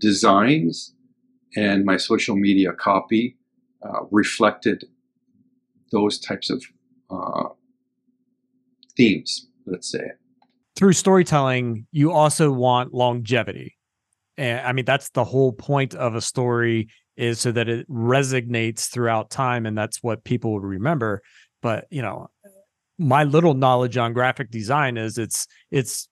designs 0.00 0.94
and 1.56 1.84
my 1.84 1.96
social 1.96 2.36
media 2.36 2.72
copy 2.72 3.36
uh, 3.82 4.04
reflected 4.10 4.84
those 5.90 6.18
types 6.18 6.50
of 6.50 6.62
uh, 7.10 7.48
themes, 8.96 9.48
let's 9.66 9.90
say. 9.90 10.12
Through 10.76 10.92
storytelling, 10.92 11.86
you 11.90 12.12
also 12.12 12.52
want 12.52 12.94
longevity. 12.94 13.76
And 14.36 14.64
I 14.64 14.72
mean, 14.72 14.84
that's 14.84 15.10
the 15.10 15.24
whole 15.24 15.52
point 15.52 15.94
of 15.94 16.14
a 16.14 16.20
story 16.20 16.88
is 17.16 17.40
so 17.40 17.50
that 17.50 17.68
it 17.68 17.88
resonates 17.90 18.88
throughout 18.88 19.30
time. 19.30 19.66
And 19.66 19.76
that's 19.76 20.02
what 20.02 20.22
people 20.22 20.60
remember. 20.60 21.22
But, 21.62 21.86
you 21.90 22.02
know, 22.02 22.28
my 22.98 23.24
little 23.24 23.54
knowledge 23.54 23.96
on 23.96 24.12
graphic 24.12 24.50
design 24.50 24.96
is 24.96 25.18
it's, 25.18 25.48
it's 25.72 26.07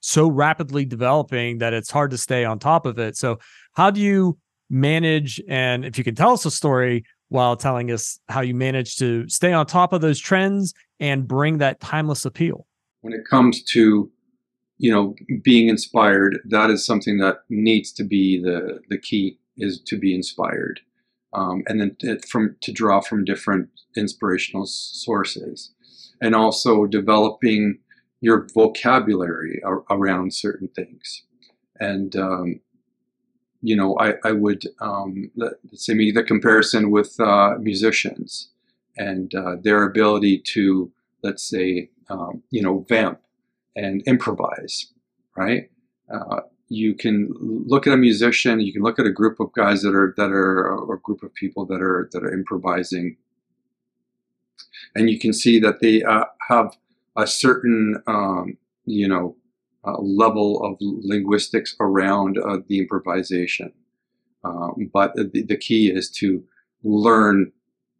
so 0.00 0.28
rapidly 0.28 0.84
developing 0.84 1.58
that 1.58 1.72
it's 1.72 1.90
hard 1.90 2.10
to 2.10 2.18
stay 2.18 2.44
on 2.44 2.58
top 2.58 2.86
of 2.86 2.98
it. 2.98 3.16
So, 3.16 3.38
how 3.74 3.90
do 3.90 4.00
you 4.00 4.38
manage? 4.68 5.40
And 5.48 5.84
if 5.84 5.98
you 5.98 6.04
can 6.04 6.14
tell 6.14 6.32
us 6.32 6.44
a 6.44 6.50
story 6.50 7.04
while 7.28 7.56
telling 7.56 7.90
us 7.90 8.18
how 8.28 8.40
you 8.40 8.54
manage 8.54 8.96
to 8.96 9.26
stay 9.28 9.52
on 9.52 9.64
top 9.64 9.92
of 9.92 10.00
those 10.00 10.18
trends 10.18 10.74
and 10.98 11.26
bring 11.26 11.58
that 11.58 11.80
timeless 11.80 12.24
appeal. 12.24 12.66
When 13.00 13.12
it 13.12 13.24
comes 13.28 13.62
to 13.64 14.10
you 14.78 14.92
know 14.92 15.14
being 15.42 15.68
inspired, 15.68 16.40
that 16.50 16.70
is 16.70 16.84
something 16.84 17.18
that 17.18 17.38
needs 17.48 17.92
to 17.92 18.04
be 18.04 18.42
the 18.42 18.80
the 18.88 18.98
key 18.98 19.38
is 19.56 19.80
to 19.86 19.98
be 19.98 20.14
inspired, 20.14 20.80
um, 21.32 21.62
and 21.66 21.80
then 21.80 22.18
from 22.28 22.56
to 22.62 22.72
draw 22.72 23.00
from 23.00 23.24
different 23.24 23.68
inspirational 23.96 24.66
sources, 24.66 25.72
and 26.20 26.34
also 26.34 26.86
developing 26.86 27.78
your 28.20 28.46
vocabulary 28.54 29.62
ar- 29.64 29.84
around 29.90 30.34
certain 30.34 30.68
things. 30.68 31.22
And, 31.78 32.14
um, 32.16 32.60
you 33.62 33.76
know, 33.76 33.98
I, 33.98 34.14
I 34.24 34.32
would, 34.32 34.64
um, 34.80 35.30
let, 35.36 35.52
us 35.72 35.84
say, 35.86 35.94
make 35.94 36.14
the 36.14 36.22
comparison 36.22 36.90
with 36.90 37.18
uh, 37.20 37.56
musicians 37.58 38.50
and 38.96 39.34
uh, 39.34 39.56
their 39.62 39.84
ability 39.84 40.38
to, 40.38 40.90
let's 41.22 41.48
say, 41.48 41.90
um, 42.10 42.42
you 42.50 42.62
know, 42.62 42.84
vamp 42.88 43.20
and 43.76 44.02
improvise, 44.06 44.92
right? 45.36 45.70
Uh, 46.12 46.40
you 46.68 46.94
can 46.94 47.32
look 47.40 47.86
at 47.86 47.92
a 47.92 47.96
musician, 47.96 48.60
you 48.60 48.72
can 48.72 48.82
look 48.82 48.98
at 48.98 49.06
a 49.06 49.12
group 49.12 49.40
of 49.40 49.52
guys 49.52 49.82
that 49.82 49.94
are 49.94 50.14
that 50.16 50.30
are 50.30 50.68
or 50.68 50.94
a 50.94 51.00
group 51.00 51.22
of 51.22 51.34
people 51.34 51.66
that 51.66 51.82
are 51.82 52.08
that 52.12 52.22
are 52.22 52.32
improvising, 52.32 53.16
and 54.94 55.10
you 55.10 55.18
can 55.18 55.32
see 55.32 55.58
that 55.58 55.80
they 55.80 56.02
uh, 56.04 56.24
have 56.48 56.76
a 57.16 57.26
certain, 57.26 58.02
um, 58.06 58.56
you 58.84 59.08
know, 59.08 59.36
uh, 59.84 59.98
level 59.98 60.62
of 60.64 60.76
linguistics 60.80 61.74
around 61.80 62.38
uh, 62.38 62.58
the 62.68 62.78
improvisation. 62.78 63.72
Um, 64.44 64.90
but 64.92 65.14
the, 65.14 65.44
the 65.46 65.56
key 65.56 65.90
is 65.90 66.10
to 66.12 66.44
learn 66.82 67.52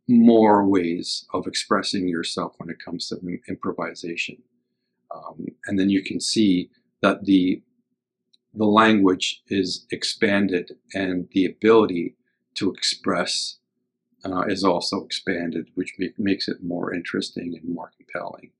more 0.08 0.66
ways 0.66 1.26
of 1.32 1.46
expressing 1.46 2.08
yourself 2.08 2.54
when 2.58 2.70
it 2.70 2.82
comes 2.84 3.08
to 3.08 3.18
improvisation. 3.48 4.38
Um, 5.14 5.46
and 5.66 5.78
then 5.78 5.90
you 5.90 6.02
can 6.02 6.20
see 6.20 6.70
that 7.02 7.24
the 7.24 7.62
the 8.52 8.66
language 8.66 9.42
is 9.46 9.86
expanded 9.92 10.72
and 10.92 11.28
the 11.32 11.46
ability 11.46 12.16
to 12.54 12.72
express 12.72 13.58
uh, 14.24 14.42
is 14.48 14.64
also 14.64 15.04
expanded, 15.04 15.68
which 15.76 15.94
make, 15.98 16.18
makes 16.18 16.48
it 16.48 16.56
more 16.60 16.92
interesting 16.92 17.56
and 17.60 17.72
more 17.72 17.92
compelling. 17.96 18.50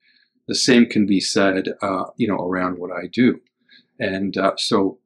The 0.50 0.56
same 0.56 0.86
can 0.86 1.06
be 1.06 1.20
said, 1.20 1.68
uh, 1.80 2.06
you 2.16 2.26
know, 2.26 2.44
around 2.44 2.78
what 2.78 2.90
I 2.90 3.06
do, 3.06 3.40
and 4.00 4.36
uh, 4.36 4.54
so 4.56 4.98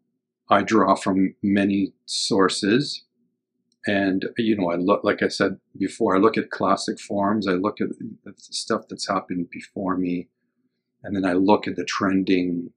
I 0.49 0.63
draw 0.63 0.95
from 0.95 1.35
many 1.43 1.93
sources, 2.07 3.05
and 3.87 4.25
you 4.39 4.57
know, 4.57 4.71
I 4.71 4.77
look, 4.77 5.05
like 5.05 5.23
I 5.23 5.29
said 5.29 5.59
before, 5.77 6.17
I 6.17 6.19
look 6.19 6.39
at 6.39 6.49
classic 6.49 6.99
forms, 6.99 7.47
I 7.47 7.53
look 7.53 7.79
at 7.83 7.89
stuff 8.39 8.89
that's 8.89 9.07
happened 9.07 9.51
before 9.51 9.99
me, 9.99 10.29
and 11.03 11.15
then 11.15 11.27
I 11.27 11.35
look 11.35 11.69
at 11.69 11.77
the 11.77 11.85
trending 11.85 12.71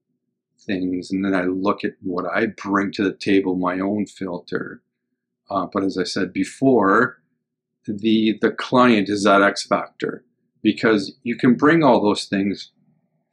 things, 0.60 1.10
and 1.10 1.24
then 1.24 1.34
I 1.34 1.44
look 1.44 1.86
at 1.86 1.94
what 2.02 2.26
I 2.26 2.48
bring 2.48 2.92
to 2.96 3.04
the 3.06 3.16
table, 3.16 3.56
my 3.56 3.80
own 3.80 4.08
filter. 4.08 4.82
Uh, 5.50 5.68
but 5.72 5.86
as 5.86 5.98
I 5.98 6.04
said 6.04 6.34
before, 6.34 7.22
the 7.86 8.38
the 8.42 8.52
client 8.52 9.08
is 9.08 9.24
that 9.24 9.42
X 9.42 9.66
factor 9.66 10.26
because 10.68 11.14
you 11.24 11.38
can 11.38 11.56
bring 11.56 11.82
all 11.82 12.02
those 12.02 12.26
things 12.26 12.72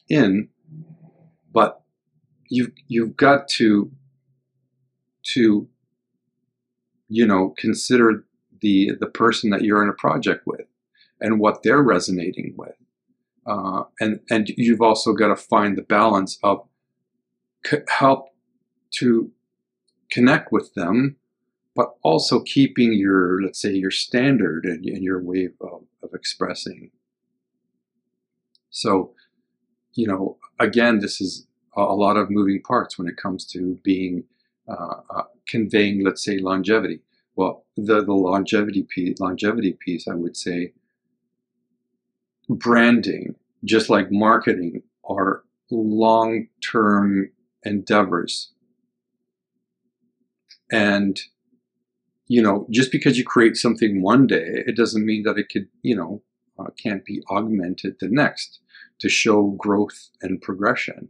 in, 0.09 0.49
but 1.53 1.83
you 2.49 2.71
you've 2.87 3.17
got 3.17 3.49
to 3.49 3.91
to 5.33 5.67
you 7.09 7.27
know 7.27 7.53
consider 7.59 8.25
the 8.61 8.93
the 9.01 9.09
person 9.09 9.51
that 9.51 9.63
you're 9.63 9.83
in 9.83 9.89
a 9.89 9.95
project 9.95 10.47
with 10.47 10.69
and 11.21 11.41
what 11.41 11.65
they're 11.65 11.83
resonating 11.83 12.55
with, 12.57 12.77
uh, 13.49 13.83
and 13.99 14.21
and 14.31 14.51
you've 14.57 14.81
also 14.81 15.13
got 15.13 15.27
to 15.27 15.37
find 15.37 15.77
the 15.77 15.83
balance 15.83 16.39
of 16.45 16.65
help 17.89 18.29
to 18.93 19.33
connect 20.09 20.53
with 20.53 20.73
them 20.75 21.17
but 21.77 21.97
also 22.05 22.39
keeping 22.39 22.93
your, 22.93 23.43
let's 23.43 23.61
say, 23.61 23.73
your 23.73 23.91
standard 23.91 24.65
and, 24.65 24.85
and 24.85 25.03
your 25.03 25.21
way 25.21 25.49
of, 25.61 25.83
of 26.05 26.11
expressing. 26.15 26.93
So, 28.75 29.13
you 29.95 30.09
know, 30.09 30.37
again, 30.59 30.99
this 30.99 31.21
is 31.21 31.47
a, 31.77 31.83
lot 31.83 32.17
of 32.17 32.29
moving 32.29 32.61
parts 32.61 32.99
when 32.99 33.07
it 33.07 33.17
comes 33.17 33.47
to 33.53 33.79
being 33.85 34.25
uh, 34.69 34.97
uh, 35.11 35.23
conveying, 35.49 36.05
let's 36.05 36.25
say, 36.25 36.39
longevity. 36.39 37.01
Well, 37.37 37.65
the, 37.77 38.05
the 38.05 38.13
longevity 38.13 38.85
piece, 38.93 39.21
longevity 39.21 39.79
piece, 39.79 40.09
I 40.09 40.15
would 40.15 40.37
say, 40.37 40.73
branding, 42.49 43.37
just 43.65 43.89
like 43.89 44.11
marketing, 44.11 44.83
are 45.09 45.45
long-term 45.71 47.31
endeavors. 47.63 48.53
And 50.73 51.21
you 52.27 52.43
know, 52.43 52.67
just 52.71 52.91
because 52.91 53.19
you 53.19 53.25
create 53.25 53.55
something 53.55 54.03
one 54.03 54.27
day, 54.27 54.65
it 54.67 54.77
doesn't 54.77 55.05
mean 55.05 55.25
that 55.25 55.39
it 55.39 55.51
could, 55.51 55.69
you 55.83 55.95
know, 55.95 56.23
uh, 56.59 56.71
can't 56.83 57.05
be 57.05 57.23
augmented 57.31 57.97
the 58.01 58.09
next 58.09 58.61
to 59.01 59.09
show 59.09 59.51
growth 59.59 60.11
and 60.23 60.41
progression. 60.41 61.09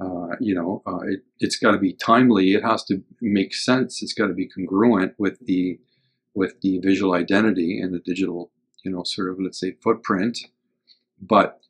Uh, 0.00 0.34
you 0.40 0.54
know, 0.54 0.82
uh, 0.86 1.00
it, 1.06 1.20
it's 1.38 1.56
got 1.56 1.72
to 1.72 1.78
be 1.78 1.92
timely. 1.92 2.54
It 2.54 2.64
has 2.64 2.84
to 2.84 3.02
make 3.20 3.54
sense. 3.54 4.02
It's 4.02 4.14
got 4.14 4.26
to 4.26 4.34
be 4.34 4.48
congruent 4.48 5.14
with 5.18 5.38
the 5.46 5.78
with 6.34 6.60
the 6.62 6.78
visual 6.78 7.12
identity 7.12 7.78
and 7.78 7.94
the 7.94 7.98
digital, 7.98 8.50
you 8.84 8.90
know, 8.90 9.02
sort 9.04 9.30
of 9.30 9.36
let's 9.38 9.60
say 9.60 9.76
footprint. 9.82 10.38
But 11.20 11.60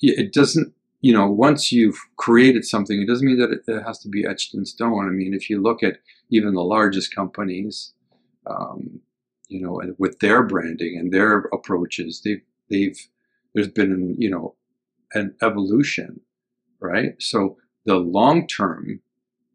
it 0.00 0.32
doesn't 0.32 0.74
you 1.06 1.12
know, 1.12 1.30
once 1.30 1.70
you've 1.70 1.98
created 2.16 2.64
something, 2.64 3.00
it 3.00 3.06
doesn't 3.06 3.26
mean 3.26 3.38
that 3.38 3.60
it, 3.68 3.82
has 3.84 3.98
to 4.00 4.08
be 4.08 4.26
etched 4.26 4.54
in 4.54 4.64
stone. 4.64 5.06
I 5.06 5.10
mean, 5.10 5.34
if 5.34 5.48
you 5.48 5.62
look 5.62 5.84
at 5.84 5.98
even 6.30 6.54
the 6.54 6.64
largest 6.64 7.14
companies, 7.14 7.92
um, 8.46 9.00
you 9.48 9.60
know, 9.60 9.80
with 9.98 10.18
their 10.18 10.42
branding 10.42 10.96
and 10.98 11.12
their 11.12 11.48
approaches, 11.52 12.22
they've 12.24 12.42
they've 12.70 12.98
there's 13.56 13.68
been 13.68 14.14
you 14.18 14.30
know 14.30 14.54
an 15.14 15.34
evolution, 15.42 16.20
right? 16.78 17.14
So 17.18 17.56
the 17.86 17.96
long 17.96 18.46
term 18.46 19.00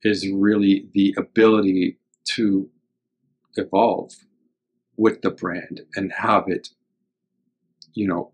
is 0.04 0.28
really 0.28 0.90
the 0.94 1.14
ability 1.18 2.00
to 2.34 2.68
evolve 3.56 4.12
with 4.98 5.22
the 5.22 5.30
brand 5.30 5.82
and 5.96 6.12
have 6.14 6.46
it, 6.48 6.70
you 7.94 8.08
know, 8.08 8.32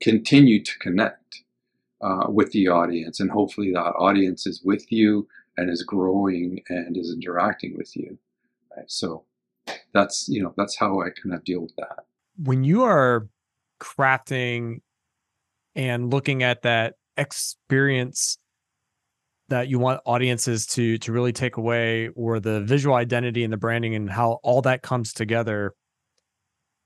continue 0.00 0.62
to 0.64 0.78
connect 0.78 1.42
uh, 2.00 2.28
with 2.28 2.52
the 2.52 2.68
audience, 2.68 3.20
and 3.20 3.30
hopefully 3.30 3.72
that 3.72 3.92
audience 3.98 4.46
is 4.46 4.62
with 4.64 4.90
you 4.90 5.28
and 5.58 5.68
is 5.68 5.82
growing 5.82 6.62
and 6.70 6.96
is 6.96 7.12
interacting 7.12 7.76
with 7.76 7.94
you. 7.94 8.18
Right? 8.74 8.90
So 8.90 9.26
that's 9.92 10.30
you 10.30 10.42
know 10.42 10.54
that's 10.56 10.78
how 10.78 11.02
I 11.02 11.10
kind 11.10 11.34
of 11.34 11.44
deal 11.44 11.60
with 11.60 11.76
that. 11.76 12.06
When 12.42 12.64
you 12.64 12.82
are 12.84 13.28
crafting 13.82 14.80
and 15.74 16.10
looking 16.10 16.42
at 16.42 16.62
that 16.62 16.94
experience 17.16 18.38
that 19.48 19.68
you 19.68 19.78
want 19.78 20.00
audiences 20.06 20.66
to 20.66 20.96
to 20.98 21.12
really 21.12 21.32
take 21.32 21.56
away 21.56 22.08
or 22.16 22.40
the 22.40 22.60
visual 22.62 22.94
identity 22.94 23.44
and 23.44 23.52
the 23.52 23.56
branding 23.56 23.94
and 23.94 24.08
how 24.08 24.38
all 24.42 24.62
that 24.62 24.80
comes 24.80 25.12
together 25.12 25.74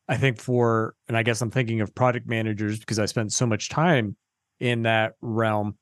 i 0.09 0.17
think 0.17 0.41
for 0.41 0.95
and 1.07 1.17
i 1.17 1.23
guess 1.23 1.41
i'm 1.41 1.51
thinking 1.51 1.81
of 1.81 1.95
product 1.95 2.27
managers 2.27 2.81
because 2.81 2.99
i 2.99 3.07
spent 3.07 3.33
so 3.33 3.47
much 3.47 3.69
time 3.69 4.17
in 4.61 4.83
that 4.83 5.13
realm. 5.21 5.77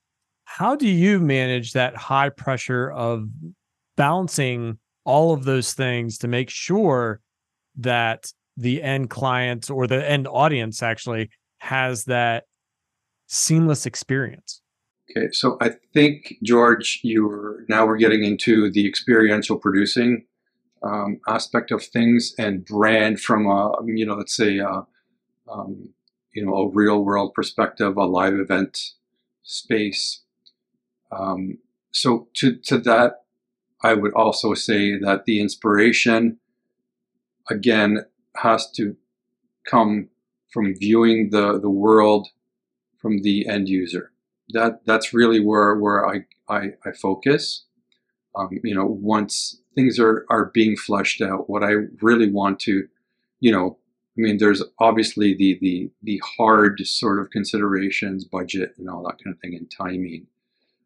How 0.44 0.76
do 0.76 0.88
you 0.88 1.20
manage 1.20 1.72
that 1.72 1.96
high 1.96 2.28
pressure 2.28 2.90
of 2.90 3.28
balancing 3.96 4.78
all 5.04 5.32
of 5.32 5.44
those 5.44 5.72
things 5.74 6.18
to 6.18 6.28
make 6.28 6.50
sure 6.50 7.20
that 7.76 8.30
the 8.56 8.82
end 8.82 9.10
client 9.10 9.70
or 9.70 9.86
the 9.86 10.08
end 10.08 10.28
audience 10.28 10.82
actually 10.82 11.30
has 11.58 12.04
that 12.04 12.44
seamless 13.26 13.86
experience? 13.86 14.60
Okay, 15.10 15.30
so 15.32 15.56
I 15.60 15.72
think 15.92 16.34
George, 16.42 17.00
you're 17.02 17.64
now 17.68 17.86
we're 17.86 17.98
getting 17.98 18.24
into 18.24 18.70
the 18.70 18.86
experiential 18.88 19.58
producing 19.58 20.24
um, 20.82 21.20
aspect 21.28 21.70
of 21.70 21.82
things 21.82 22.34
and 22.38 22.64
brand 22.64 23.20
from 23.20 23.46
a 23.46 23.72
you 23.86 24.06
know 24.06 24.14
let's 24.14 24.34
say 24.34 24.58
a, 24.58 24.86
um, 25.50 25.90
you 26.34 26.44
know, 26.44 26.54
a 26.54 26.68
real 26.68 27.04
world 27.04 27.32
perspective, 27.32 27.96
a 27.96 28.04
live 28.04 28.34
event 28.34 28.92
space. 29.42 30.22
Um, 31.12 31.58
so 31.92 32.28
to, 32.34 32.56
to 32.56 32.78
that, 32.78 33.22
I 33.82 33.94
would 33.94 34.12
also 34.14 34.54
say 34.54 34.98
that 34.98 35.24
the 35.26 35.40
inspiration, 35.40 36.38
again, 37.48 38.04
has 38.36 38.70
to 38.72 38.96
come 39.68 40.08
from 40.52 40.74
viewing 40.76 41.30
the, 41.30 41.58
the 41.58 41.70
world 41.70 42.28
from 42.98 43.22
the 43.22 43.46
end 43.48 43.68
user. 43.68 44.12
That 44.50 44.84
that's 44.86 45.12
really 45.12 45.40
where 45.40 45.74
where 45.76 46.06
I 46.08 46.26
I, 46.48 46.72
I 46.84 46.92
focus. 46.92 47.64
Um, 48.36 48.58
you 48.62 48.74
know, 48.74 48.86
once 48.86 49.60
things 49.74 49.98
are 49.98 50.26
are 50.30 50.46
being 50.46 50.76
fleshed 50.76 51.20
out, 51.20 51.48
what 51.48 51.62
I 51.62 51.72
really 52.00 52.30
want 52.30 52.60
to, 52.60 52.86
you 53.40 53.52
know, 53.52 53.78
I 54.16 54.20
mean, 54.20 54.38
there's 54.38 54.62
obviously 54.78 55.34
the 55.34 55.58
the 55.60 55.90
the 56.02 56.22
hard 56.36 56.80
sort 56.86 57.20
of 57.20 57.30
considerations, 57.30 58.24
budget 58.24 58.74
and 58.78 58.88
all 58.88 59.02
that 59.04 59.22
kind 59.22 59.34
of 59.34 59.40
thing, 59.40 59.54
and 59.54 59.70
timing, 59.70 60.26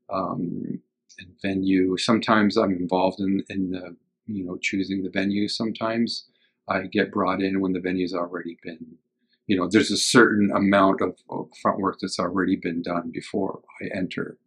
um, 0.08 0.80
and 1.18 1.28
venue. 1.42 1.96
Sometimes 1.98 2.56
I'm 2.56 2.72
involved 2.72 3.20
in 3.20 3.44
in 3.50 3.70
the 3.70 3.96
you 4.26 4.44
know 4.44 4.56
choosing 4.56 5.02
the 5.02 5.10
venue. 5.10 5.48
Sometimes 5.48 6.24
I 6.68 6.86
get 6.86 7.12
brought 7.12 7.42
in 7.42 7.60
when 7.60 7.72
the 7.72 7.80
venue's 7.80 8.14
already 8.14 8.58
been, 8.62 8.96
you 9.46 9.56
know, 9.56 9.68
there's 9.68 9.90
a 9.90 9.96
certain 9.96 10.50
amount 10.54 11.00
of, 11.00 11.16
of 11.30 11.48
front 11.62 11.78
work 11.80 11.98
that's 12.00 12.18
already 12.18 12.56
been 12.56 12.82
done 12.82 13.10
before 13.12 13.60
I 13.80 13.86
enter. 13.96 14.38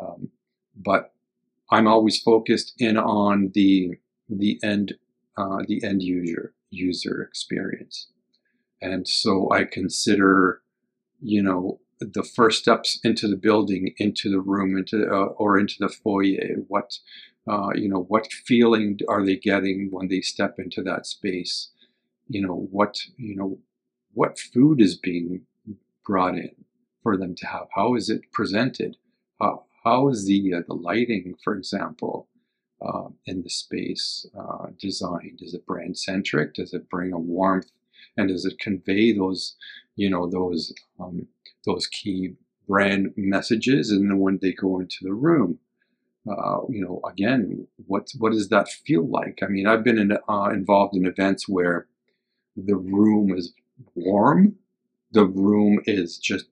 Um, 0.00 0.30
but 0.74 1.12
I'm 1.70 1.86
always 1.86 2.20
focused 2.20 2.74
in 2.78 2.96
on 2.96 3.50
the 3.54 3.98
the 4.28 4.58
end 4.62 4.94
uh, 5.36 5.62
the 5.66 5.82
end 5.84 6.02
user 6.02 6.54
user 6.70 7.22
experience. 7.22 8.08
And 8.80 9.06
so 9.06 9.50
I 9.52 9.64
consider, 9.64 10.62
you 11.20 11.42
know, 11.42 11.78
the 12.12 12.22
first 12.22 12.60
steps 12.60 12.98
into 13.04 13.28
the 13.28 13.36
building, 13.36 13.94
into 13.98 14.30
the 14.30 14.40
room, 14.40 14.76
into 14.76 15.06
uh, 15.06 15.26
or 15.38 15.58
into 15.58 15.76
the 15.80 15.88
foyer. 15.88 16.56
What, 16.68 16.98
uh, 17.48 17.70
you 17.74 17.88
know, 17.88 18.02
what 18.02 18.32
feeling 18.32 18.98
are 19.08 19.24
they 19.24 19.36
getting 19.36 19.88
when 19.90 20.08
they 20.08 20.20
step 20.20 20.58
into 20.58 20.82
that 20.84 21.06
space? 21.06 21.70
You 22.28 22.46
know, 22.46 22.68
what, 22.70 22.98
you 23.16 23.36
know, 23.36 23.58
what 24.14 24.38
food 24.38 24.80
is 24.80 24.96
being 24.96 25.42
brought 26.06 26.36
in 26.36 26.54
for 27.02 27.16
them 27.16 27.34
to 27.36 27.46
have? 27.46 27.68
How 27.74 27.94
is 27.94 28.10
it 28.10 28.32
presented? 28.32 28.96
How, 29.40 29.64
how 29.84 30.08
is 30.08 30.26
the 30.26 30.54
uh, 30.54 30.60
the 30.66 30.74
lighting, 30.74 31.34
for 31.44 31.56
example? 31.56 32.28
uh, 32.84 33.08
in 33.26 33.42
the 33.42 33.50
space 33.50 34.26
uh, 34.38 34.66
designed? 34.78 35.40
Is 35.42 35.54
it 35.54 35.66
brand 35.66 35.98
centric? 35.98 36.54
Does 36.54 36.74
it 36.74 36.88
bring 36.90 37.12
a 37.12 37.18
warmth? 37.18 37.70
And 38.16 38.28
does 38.28 38.44
it 38.44 38.58
convey 38.58 39.12
those, 39.12 39.56
you 39.96 40.10
know, 40.10 40.28
those 40.28 40.72
um, 41.00 41.28
those 41.64 41.86
key 41.86 42.34
brand 42.68 43.12
messages 43.16 43.90
and 43.90 44.10
then 44.10 44.18
when 44.18 44.38
they 44.40 44.52
go 44.52 44.80
into 44.80 44.96
the 45.02 45.12
room. 45.12 45.58
Uh, 46.28 46.60
you 46.68 46.80
know, 46.80 47.00
again, 47.08 47.66
what 47.86 48.08
what 48.18 48.32
does 48.32 48.48
that 48.48 48.68
feel 48.68 49.08
like? 49.08 49.40
I 49.42 49.46
mean, 49.48 49.66
I've 49.66 49.82
been 49.82 49.98
in, 49.98 50.12
uh, 50.12 50.50
involved 50.52 50.94
in 50.94 51.04
events 51.04 51.48
where 51.48 51.88
the 52.56 52.76
room 52.76 53.36
is 53.36 53.52
warm, 53.96 54.54
the 55.10 55.26
room 55.26 55.80
is 55.84 56.18
just 56.18 56.46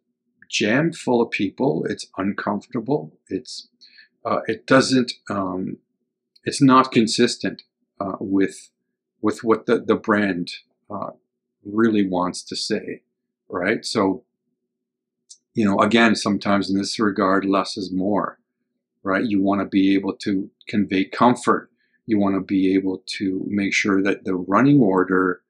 jammed 0.48 0.96
full 0.96 1.22
of 1.22 1.30
people. 1.30 1.86
It's 1.88 2.06
uncomfortable. 2.16 3.16
It's 3.28 3.68
uh, 4.24 4.40
it 4.48 4.66
doesn't 4.66 5.12
um, 5.30 5.76
it's 6.44 6.60
not 6.60 6.90
consistent 6.90 7.62
uh, 8.00 8.16
with 8.18 8.70
with 9.22 9.44
what 9.44 9.66
the 9.66 9.78
the 9.78 9.94
brand 9.94 10.50
uh, 10.90 11.10
really 11.64 12.06
wants 12.06 12.42
to 12.44 12.56
say, 12.56 13.02
right? 13.48 13.84
So 13.84 14.24
you 15.54 15.64
know, 15.64 15.78
again, 15.80 16.14
sometimes 16.14 16.70
in 16.70 16.78
this 16.78 16.98
regard, 16.98 17.44
less 17.44 17.76
is 17.76 17.92
more, 17.92 18.38
right? 19.02 19.24
You 19.24 19.42
want 19.42 19.60
to 19.60 19.66
be 19.66 19.94
able 19.94 20.14
to 20.18 20.50
convey 20.68 21.04
comfort. 21.04 21.70
You 22.06 22.18
want 22.18 22.36
to 22.36 22.40
be 22.40 22.74
able 22.74 23.02
to 23.18 23.44
make 23.46 23.74
sure 23.74 24.02
that 24.02 24.24
the 24.24 24.34
running 24.34 24.80
order 24.80 25.42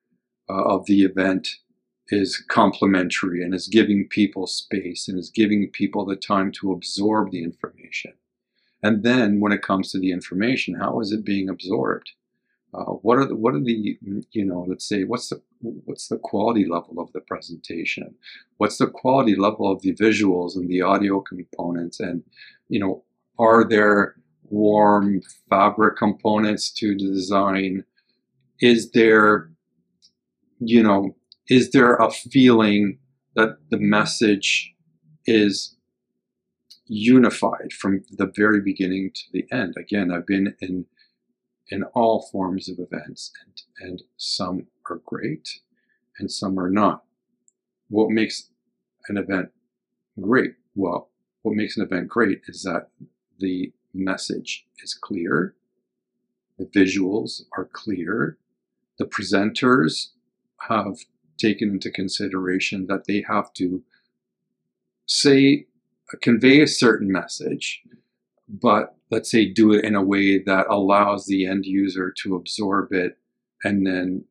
uh, 0.48 0.64
of 0.64 0.86
the 0.86 1.02
event 1.02 1.48
is 2.08 2.42
complementary 2.48 3.42
and 3.42 3.54
is 3.54 3.68
giving 3.68 4.08
people 4.08 4.46
space 4.46 5.06
and 5.06 5.18
is 5.18 5.30
giving 5.30 5.70
people 5.70 6.04
the 6.04 6.16
time 6.16 6.50
to 6.50 6.72
absorb 6.72 7.30
the 7.30 7.44
information. 7.44 8.14
And 8.82 9.02
then 9.02 9.38
when 9.38 9.52
it 9.52 9.62
comes 9.62 9.92
to 9.92 9.98
the 9.98 10.10
information, 10.10 10.74
how 10.74 11.00
is 11.00 11.12
it 11.12 11.24
being 11.24 11.48
absorbed? 11.48 12.10
Uh, 12.72 12.84
what 12.84 13.18
are 13.18 13.26
the 13.26 13.34
what 13.34 13.54
are 13.54 13.60
the 13.60 13.98
you 14.30 14.44
know 14.44 14.64
let's 14.68 14.88
say 14.88 15.02
what's 15.02 15.28
the 15.28 15.42
what's 15.60 16.06
the 16.06 16.18
quality 16.18 16.66
level 16.66 17.00
of 17.00 17.12
the 17.12 17.20
presentation? 17.20 18.14
What's 18.58 18.78
the 18.78 18.86
quality 18.86 19.34
level 19.34 19.70
of 19.70 19.82
the 19.82 19.94
visuals 19.94 20.54
and 20.54 20.68
the 20.68 20.80
audio 20.80 21.20
components? 21.20 21.98
And 21.98 22.22
you 22.68 22.78
know 22.78 23.02
are 23.38 23.64
there 23.64 24.14
warm 24.44 25.22
fabric 25.48 25.96
components 25.96 26.70
to 26.74 26.96
the 26.96 27.06
design? 27.06 27.84
Is 28.60 28.92
there 28.92 29.50
you 30.60 30.82
know 30.82 31.16
is 31.48 31.70
there 31.70 31.96
a 31.96 32.10
feeling 32.12 32.98
that 33.34 33.56
the 33.70 33.78
message 33.78 34.72
is 35.26 35.76
unified 36.86 37.72
from 37.72 38.02
the 38.16 38.30
very 38.36 38.60
beginning 38.60 39.10
to 39.12 39.22
the 39.32 39.44
end? 39.50 39.74
Again 39.76 40.12
i've 40.12 40.26
been 40.26 40.54
in 40.60 40.86
in 41.70 41.84
all 41.94 42.28
forms 42.32 42.68
of 42.68 42.78
events, 42.78 43.32
and, 43.44 43.62
and 43.88 44.02
some 44.16 44.66
are 44.88 45.00
great 45.04 45.60
and 46.18 46.30
some 46.30 46.58
are 46.58 46.70
not. 46.70 47.04
What 47.88 48.10
makes 48.10 48.50
an 49.08 49.16
event 49.16 49.50
great? 50.20 50.54
Well, 50.74 51.10
what 51.42 51.54
makes 51.54 51.76
an 51.76 51.82
event 51.82 52.08
great 52.08 52.42
is 52.46 52.62
that 52.64 52.88
the 53.38 53.72
message 53.94 54.66
is 54.82 54.94
clear, 54.94 55.54
the 56.58 56.66
visuals 56.66 57.42
are 57.56 57.64
clear, 57.64 58.36
the 58.98 59.06
presenters 59.06 60.08
have 60.68 60.98
taken 61.38 61.70
into 61.70 61.90
consideration 61.90 62.86
that 62.86 63.06
they 63.06 63.24
have 63.26 63.52
to 63.54 63.82
say, 65.06 65.66
convey 66.20 66.60
a 66.60 66.66
certain 66.66 67.10
message, 67.10 67.82
but 68.46 68.94
let's 69.10 69.30
say 69.30 69.44
do 69.46 69.72
it 69.72 69.84
in 69.84 69.94
a 69.94 70.02
way 70.02 70.38
that 70.38 70.66
allows 70.68 71.26
the 71.26 71.46
end 71.46 71.66
user 71.66 72.12
to 72.22 72.36
absorb 72.36 72.92
it 72.92 73.18
and 73.64 73.86
then 73.86 74.24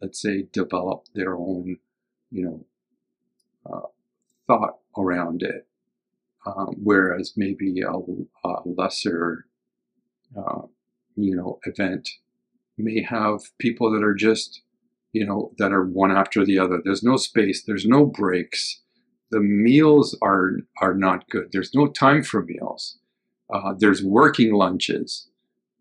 let's 0.00 0.20
say 0.20 0.46
develop 0.52 1.04
their 1.14 1.36
own 1.36 1.78
you 2.30 2.44
know 2.44 2.66
uh, 3.70 3.86
thought 4.46 4.78
around 4.96 5.42
it. 5.42 5.66
Um, 6.46 6.76
whereas 6.82 7.32
maybe 7.36 7.80
a, 7.80 8.48
a 8.48 8.54
lesser 8.64 9.46
uh, 10.36 10.62
you 11.16 11.34
know 11.34 11.58
event 11.64 12.08
may 12.78 13.02
have 13.02 13.40
people 13.58 13.90
that 13.90 14.04
are 14.04 14.14
just 14.14 14.62
you 15.12 15.26
know 15.26 15.52
that 15.58 15.72
are 15.72 15.84
one 15.84 16.12
after 16.12 16.44
the 16.44 16.58
other. 16.58 16.80
There's 16.84 17.02
no 17.02 17.16
space 17.16 17.62
there's 17.62 17.86
no 17.86 18.06
breaks. 18.06 18.80
The 19.30 19.40
meals 19.40 20.16
are 20.22 20.58
are 20.80 20.94
not 20.94 21.28
good. 21.28 21.50
There's 21.52 21.74
no 21.74 21.88
time 21.88 22.22
for 22.22 22.42
meals 22.42 22.98
uh, 23.50 23.74
there's 23.78 24.02
working 24.02 24.54
lunches, 24.54 25.28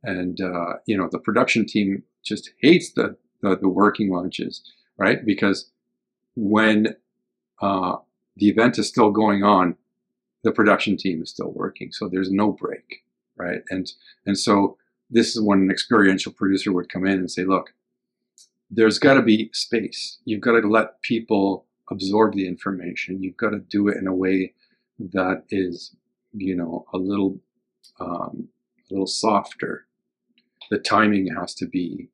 and 0.03 0.39
uh, 0.41 0.73
you 0.85 0.97
know 0.97 1.09
the 1.11 1.19
production 1.19 1.65
team 1.65 2.03
just 2.23 2.51
hates 2.61 2.91
the, 2.93 3.15
the, 3.41 3.57
the 3.57 3.69
working 3.69 4.11
lunches, 4.11 4.61
right? 4.97 5.25
Because 5.25 5.71
when 6.35 6.95
uh, 7.61 7.97
the 8.35 8.49
event 8.49 8.79
is 8.79 8.87
still 8.87 9.11
going 9.11 9.43
on, 9.43 9.75
the 10.43 10.51
production 10.51 10.97
team 10.97 11.21
is 11.21 11.29
still 11.29 11.51
working, 11.51 11.91
so 11.91 12.07
there's 12.07 12.31
no 12.31 12.51
break, 12.51 13.03
right? 13.35 13.61
And 13.69 13.91
and 14.25 14.37
so 14.37 14.77
this 15.09 15.35
is 15.35 15.41
when 15.41 15.59
an 15.59 15.71
experiential 15.71 16.31
producer 16.31 16.73
would 16.73 16.89
come 16.89 17.05
in 17.05 17.19
and 17.19 17.31
say, 17.31 17.45
look, 17.45 17.73
there's 18.69 18.99
got 18.99 19.15
to 19.15 19.21
be 19.21 19.49
space. 19.53 20.19
You've 20.25 20.41
got 20.41 20.59
to 20.59 20.67
let 20.67 21.01
people 21.01 21.65
absorb 21.89 22.33
the 22.33 22.47
information. 22.47 23.21
You've 23.21 23.37
got 23.37 23.51
to 23.51 23.59
do 23.59 23.87
it 23.87 23.97
in 23.97 24.07
a 24.07 24.13
way 24.13 24.53
that 25.13 25.43
is, 25.49 25.95
you 26.33 26.55
know, 26.55 26.85
a 26.93 26.97
little 26.97 27.39
um, 27.99 28.49
a 28.89 28.93
little 28.93 29.07
softer. 29.07 29.87
The 30.69 30.79
timing 30.79 31.33
has 31.35 31.53
to 31.55 31.67
be 31.67 32.09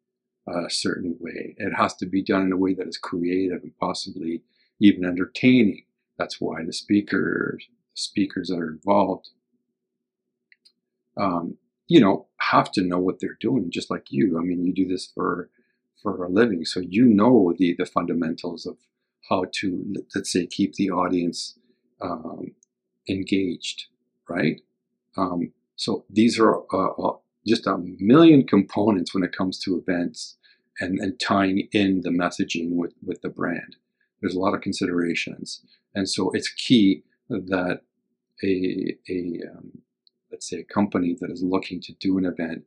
a 0.48 0.70
certain 0.70 1.18
way. 1.20 1.56
It 1.58 1.74
has 1.74 1.96
to 1.96 2.06
be 2.06 2.24
done 2.24 2.44
in 2.44 2.52
a 2.52 2.58
way 2.58 2.74
that 2.74 2.88
is 2.88 2.98
creative 2.98 3.64
and 3.64 3.78
possibly 3.80 4.42
even 4.80 5.06
entertaining. 5.06 5.84
That's 6.18 6.42
why 6.42 6.64
the 6.66 6.74
speakers, 6.74 7.68
speakers 7.94 8.50
that 8.50 8.60
are 8.60 8.72
involved, 8.72 9.30
um, 11.18 11.58
you 11.88 12.00
know, 12.00 12.28
have 12.38 12.72
to 12.74 12.82
know 12.82 13.00
what 13.00 13.20
they're 13.20 13.38
doing, 13.40 13.70
just 13.70 13.92
like 13.92 14.08
you. 14.10 14.38
I 14.38 14.42
mean, 14.42 14.64
you 14.66 14.74
do 14.74 14.88
this 14.88 15.12
for 15.14 15.50
for 16.02 16.24
a 16.24 16.30
living, 16.30 16.66
so 16.66 16.80
you 16.80 17.06
know 17.06 17.54
the 17.58 17.76
the 17.78 17.86
fundamentals 17.86 18.66
of 18.66 18.78
how 19.30 19.46
to, 19.52 19.96
let's 20.16 20.32
say, 20.32 20.48
keep 20.48 20.74
the 20.74 20.90
audience 20.90 21.60
um, 22.02 22.56
engaged, 23.08 23.86
right? 24.28 24.62
Um, 25.16 25.54
so 25.82 26.06
these 26.12 26.38
are 26.38 26.60
uh, 26.72 26.92
uh, 26.92 27.18
just 27.48 27.66
a 27.66 27.76
million 27.98 28.46
components 28.46 29.16
when 29.16 29.24
it 29.24 29.36
comes 29.36 29.58
to 29.62 29.80
events 29.80 30.38
and, 30.80 31.00
and 31.00 31.20
tying 31.20 31.68
in 31.72 32.02
the 32.02 32.12
messaging 32.12 32.76
with, 32.76 32.94
with 33.04 33.20
the 33.24 33.30
brand. 33.30 33.78
There's 34.22 34.36
a 34.36 34.40
lot 34.40 34.54
of 34.54 34.62
considerations. 34.62 35.66
And 35.96 36.08
so 36.08 36.30
it's 36.36 36.50
key 36.50 37.02
that 37.30 37.82
a, 38.44 38.96
a 39.10 39.40
um, 39.52 39.72
let's 40.32 40.48
say 40.48 40.60
a 40.60 40.74
company 40.74 41.18
that 41.20 41.32
is 41.32 41.42
looking 41.42 41.82
to 41.82 41.94
do 41.94 42.20
an 42.20 42.26
event 42.26 42.64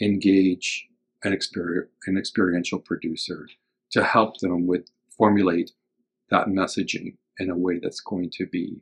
engage 0.00 0.88
an, 1.24 1.32
exper- 1.32 1.88
an 2.06 2.16
experiential 2.16 2.78
producer 2.78 3.46
to 3.90 4.02
help 4.02 4.38
them 4.38 4.66
with 4.66 4.86
formulate 5.18 5.72
that 6.30 6.46
messaging 6.46 7.18
in 7.38 7.50
a 7.50 7.58
way 7.58 7.78
that's 7.78 8.00
going 8.00 8.30
to 8.38 8.46
be 8.46 8.80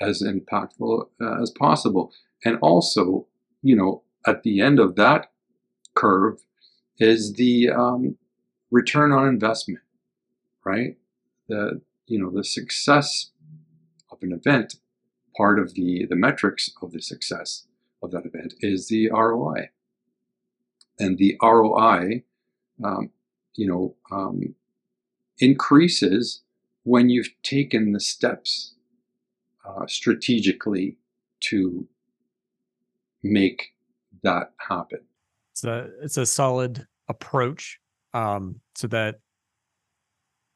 as 0.00 0.22
impactful 0.22 1.08
uh, 1.20 1.42
as 1.42 1.50
possible. 1.50 2.12
And 2.44 2.58
also, 2.60 3.26
you 3.62 3.76
know, 3.76 4.02
at 4.26 4.42
the 4.42 4.60
end 4.60 4.78
of 4.78 4.96
that 4.96 5.30
curve 5.94 6.40
is 6.98 7.34
the 7.34 7.70
um, 7.70 8.16
return 8.70 9.12
on 9.12 9.26
investment, 9.28 9.80
right? 10.64 10.96
The 11.48 11.80
you 12.06 12.18
know 12.18 12.30
the 12.30 12.44
success 12.44 13.30
of 14.10 14.18
an 14.22 14.32
event, 14.32 14.76
part 15.36 15.58
of 15.58 15.74
the 15.74 16.06
the 16.08 16.16
metrics 16.16 16.70
of 16.82 16.92
the 16.92 17.02
success 17.02 17.66
of 18.02 18.10
that 18.10 18.26
event 18.26 18.54
is 18.60 18.88
the 18.88 19.10
ROI, 19.10 19.70
and 20.98 21.18
the 21.18 21.36
ROI, 21.42 22.22
um, 22.84 23.10
you 23.54 23.66
know, 23.66 23.94
um, 24.10 24.54
increases 25.38 26.42
when 26.82 27.08
you've 27.08 27.30
taken 27.42 27.92
the 27.92 28.00
steps 28.00 28.75
uh, 29.66 29.86
strategically 29.86 30.96
to 31.40 31.86
make 33.22 33.74
that 34.22 34.52
happen. 34.58 35.00
It's 35.52 35.64
a 35.64 35.88
it's 36.02 36.16
a 36.16 36.26
solid 36.26 36.86
approach 37.08 37.78
um, 38.14 38.60
so 38.74 38.86
that 38.88 39.16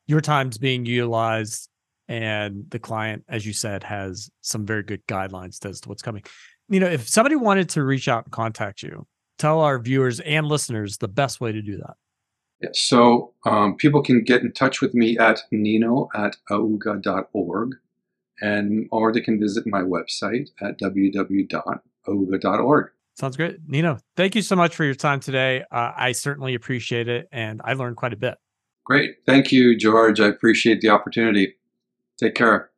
your 0.06 0.20
time's 0.20 0.58
being 0.58 0.86
utilized 0.86 1.68
and 2.08 2.64
the 2.70 2.78
client, 2.80 3.24
as 3.28 3.46
you 3.46 3.52
said, 3.52 3.84
has 3.84 4.30
some 4.40 4.66
very 4.66 4.82
good 4.82 5.06
guidelines 5.06 5.64
as 5.64 5.80
to 5.82 5.88
what's 5.88 6.02
coming. 6.02 6.24
You 6.68 6.80
know, 6.80 6.88
if 6.88 7.08
somebody 7.08 7.36
wanted 7.36 7.68
to 7.70 7.84
reach 7.84 8.08
out 8.08 8.24
and 8.24 8.32
contact 8.32 8.82
you, 8.82 9.06
tell 9.38 9.60
our 9.60 9.78
viewers 9.78 10.18
and 10.20 10.46
listeners 10.46 10.98
the 10.98 11.08
best 11.08 11.40
way 11.40 11.52
to 11.52 11.62
do 11.62 11.76
that. 11.76 11.94
Yeah, 12.60 12.70
so 12.72 13.32
um, 13.46 13.76
people 13.76 14.02
can 14.02 14.22
get 14.24 14.42
in 14.42 14.52
touch 14.52 14.80
with 14.80 14.92
me 14.92 15.16
at 15.18 15.40
nino 15.52 16.08
at 16.14 16.36
aooga.org 16.50 17.76
and 18.40 18.88
or 18.90 19.12
they 19.12 19.20
can 19.20 19.38
visit 19.38 19.66
my 19.66 19.80
website 19.80 20.48
at 20.60 20.78
www.aooga.org. 20.78 21.80
Sounds 23.16 23.36
great. 23.36 23.58
Nino, 23.66 23.98
thank 24.16 24.34
you 24.34 24.42
so 24.42 24.56
much 24.56 24.74
for 24.74 24.84
your 24.84 24.94
time 24.94 25.20
today. 25.20 25.62
Uh, 25.70 25.92
I 25.96 26.12
certainly 26.12 26.54
appreciate 26.54 27.06
it, 27.08 27.28
and 27.32 27.60
I 27.64 27.74
learned 27.74 27.96
quite 27.96 28.14
a 28.14 28.16
bit. 28.16 28.38
Great. 28.84 29.16
Thank 29.26 29.52
you, 29.52 29.76
George. 29.76 30.20
I 30.20 30.28
appreciate 30.28 30.80
the 30.80 30.88
opportunity. 30.88 31.54
Take 32.18 32.34
care. 32.34 32.69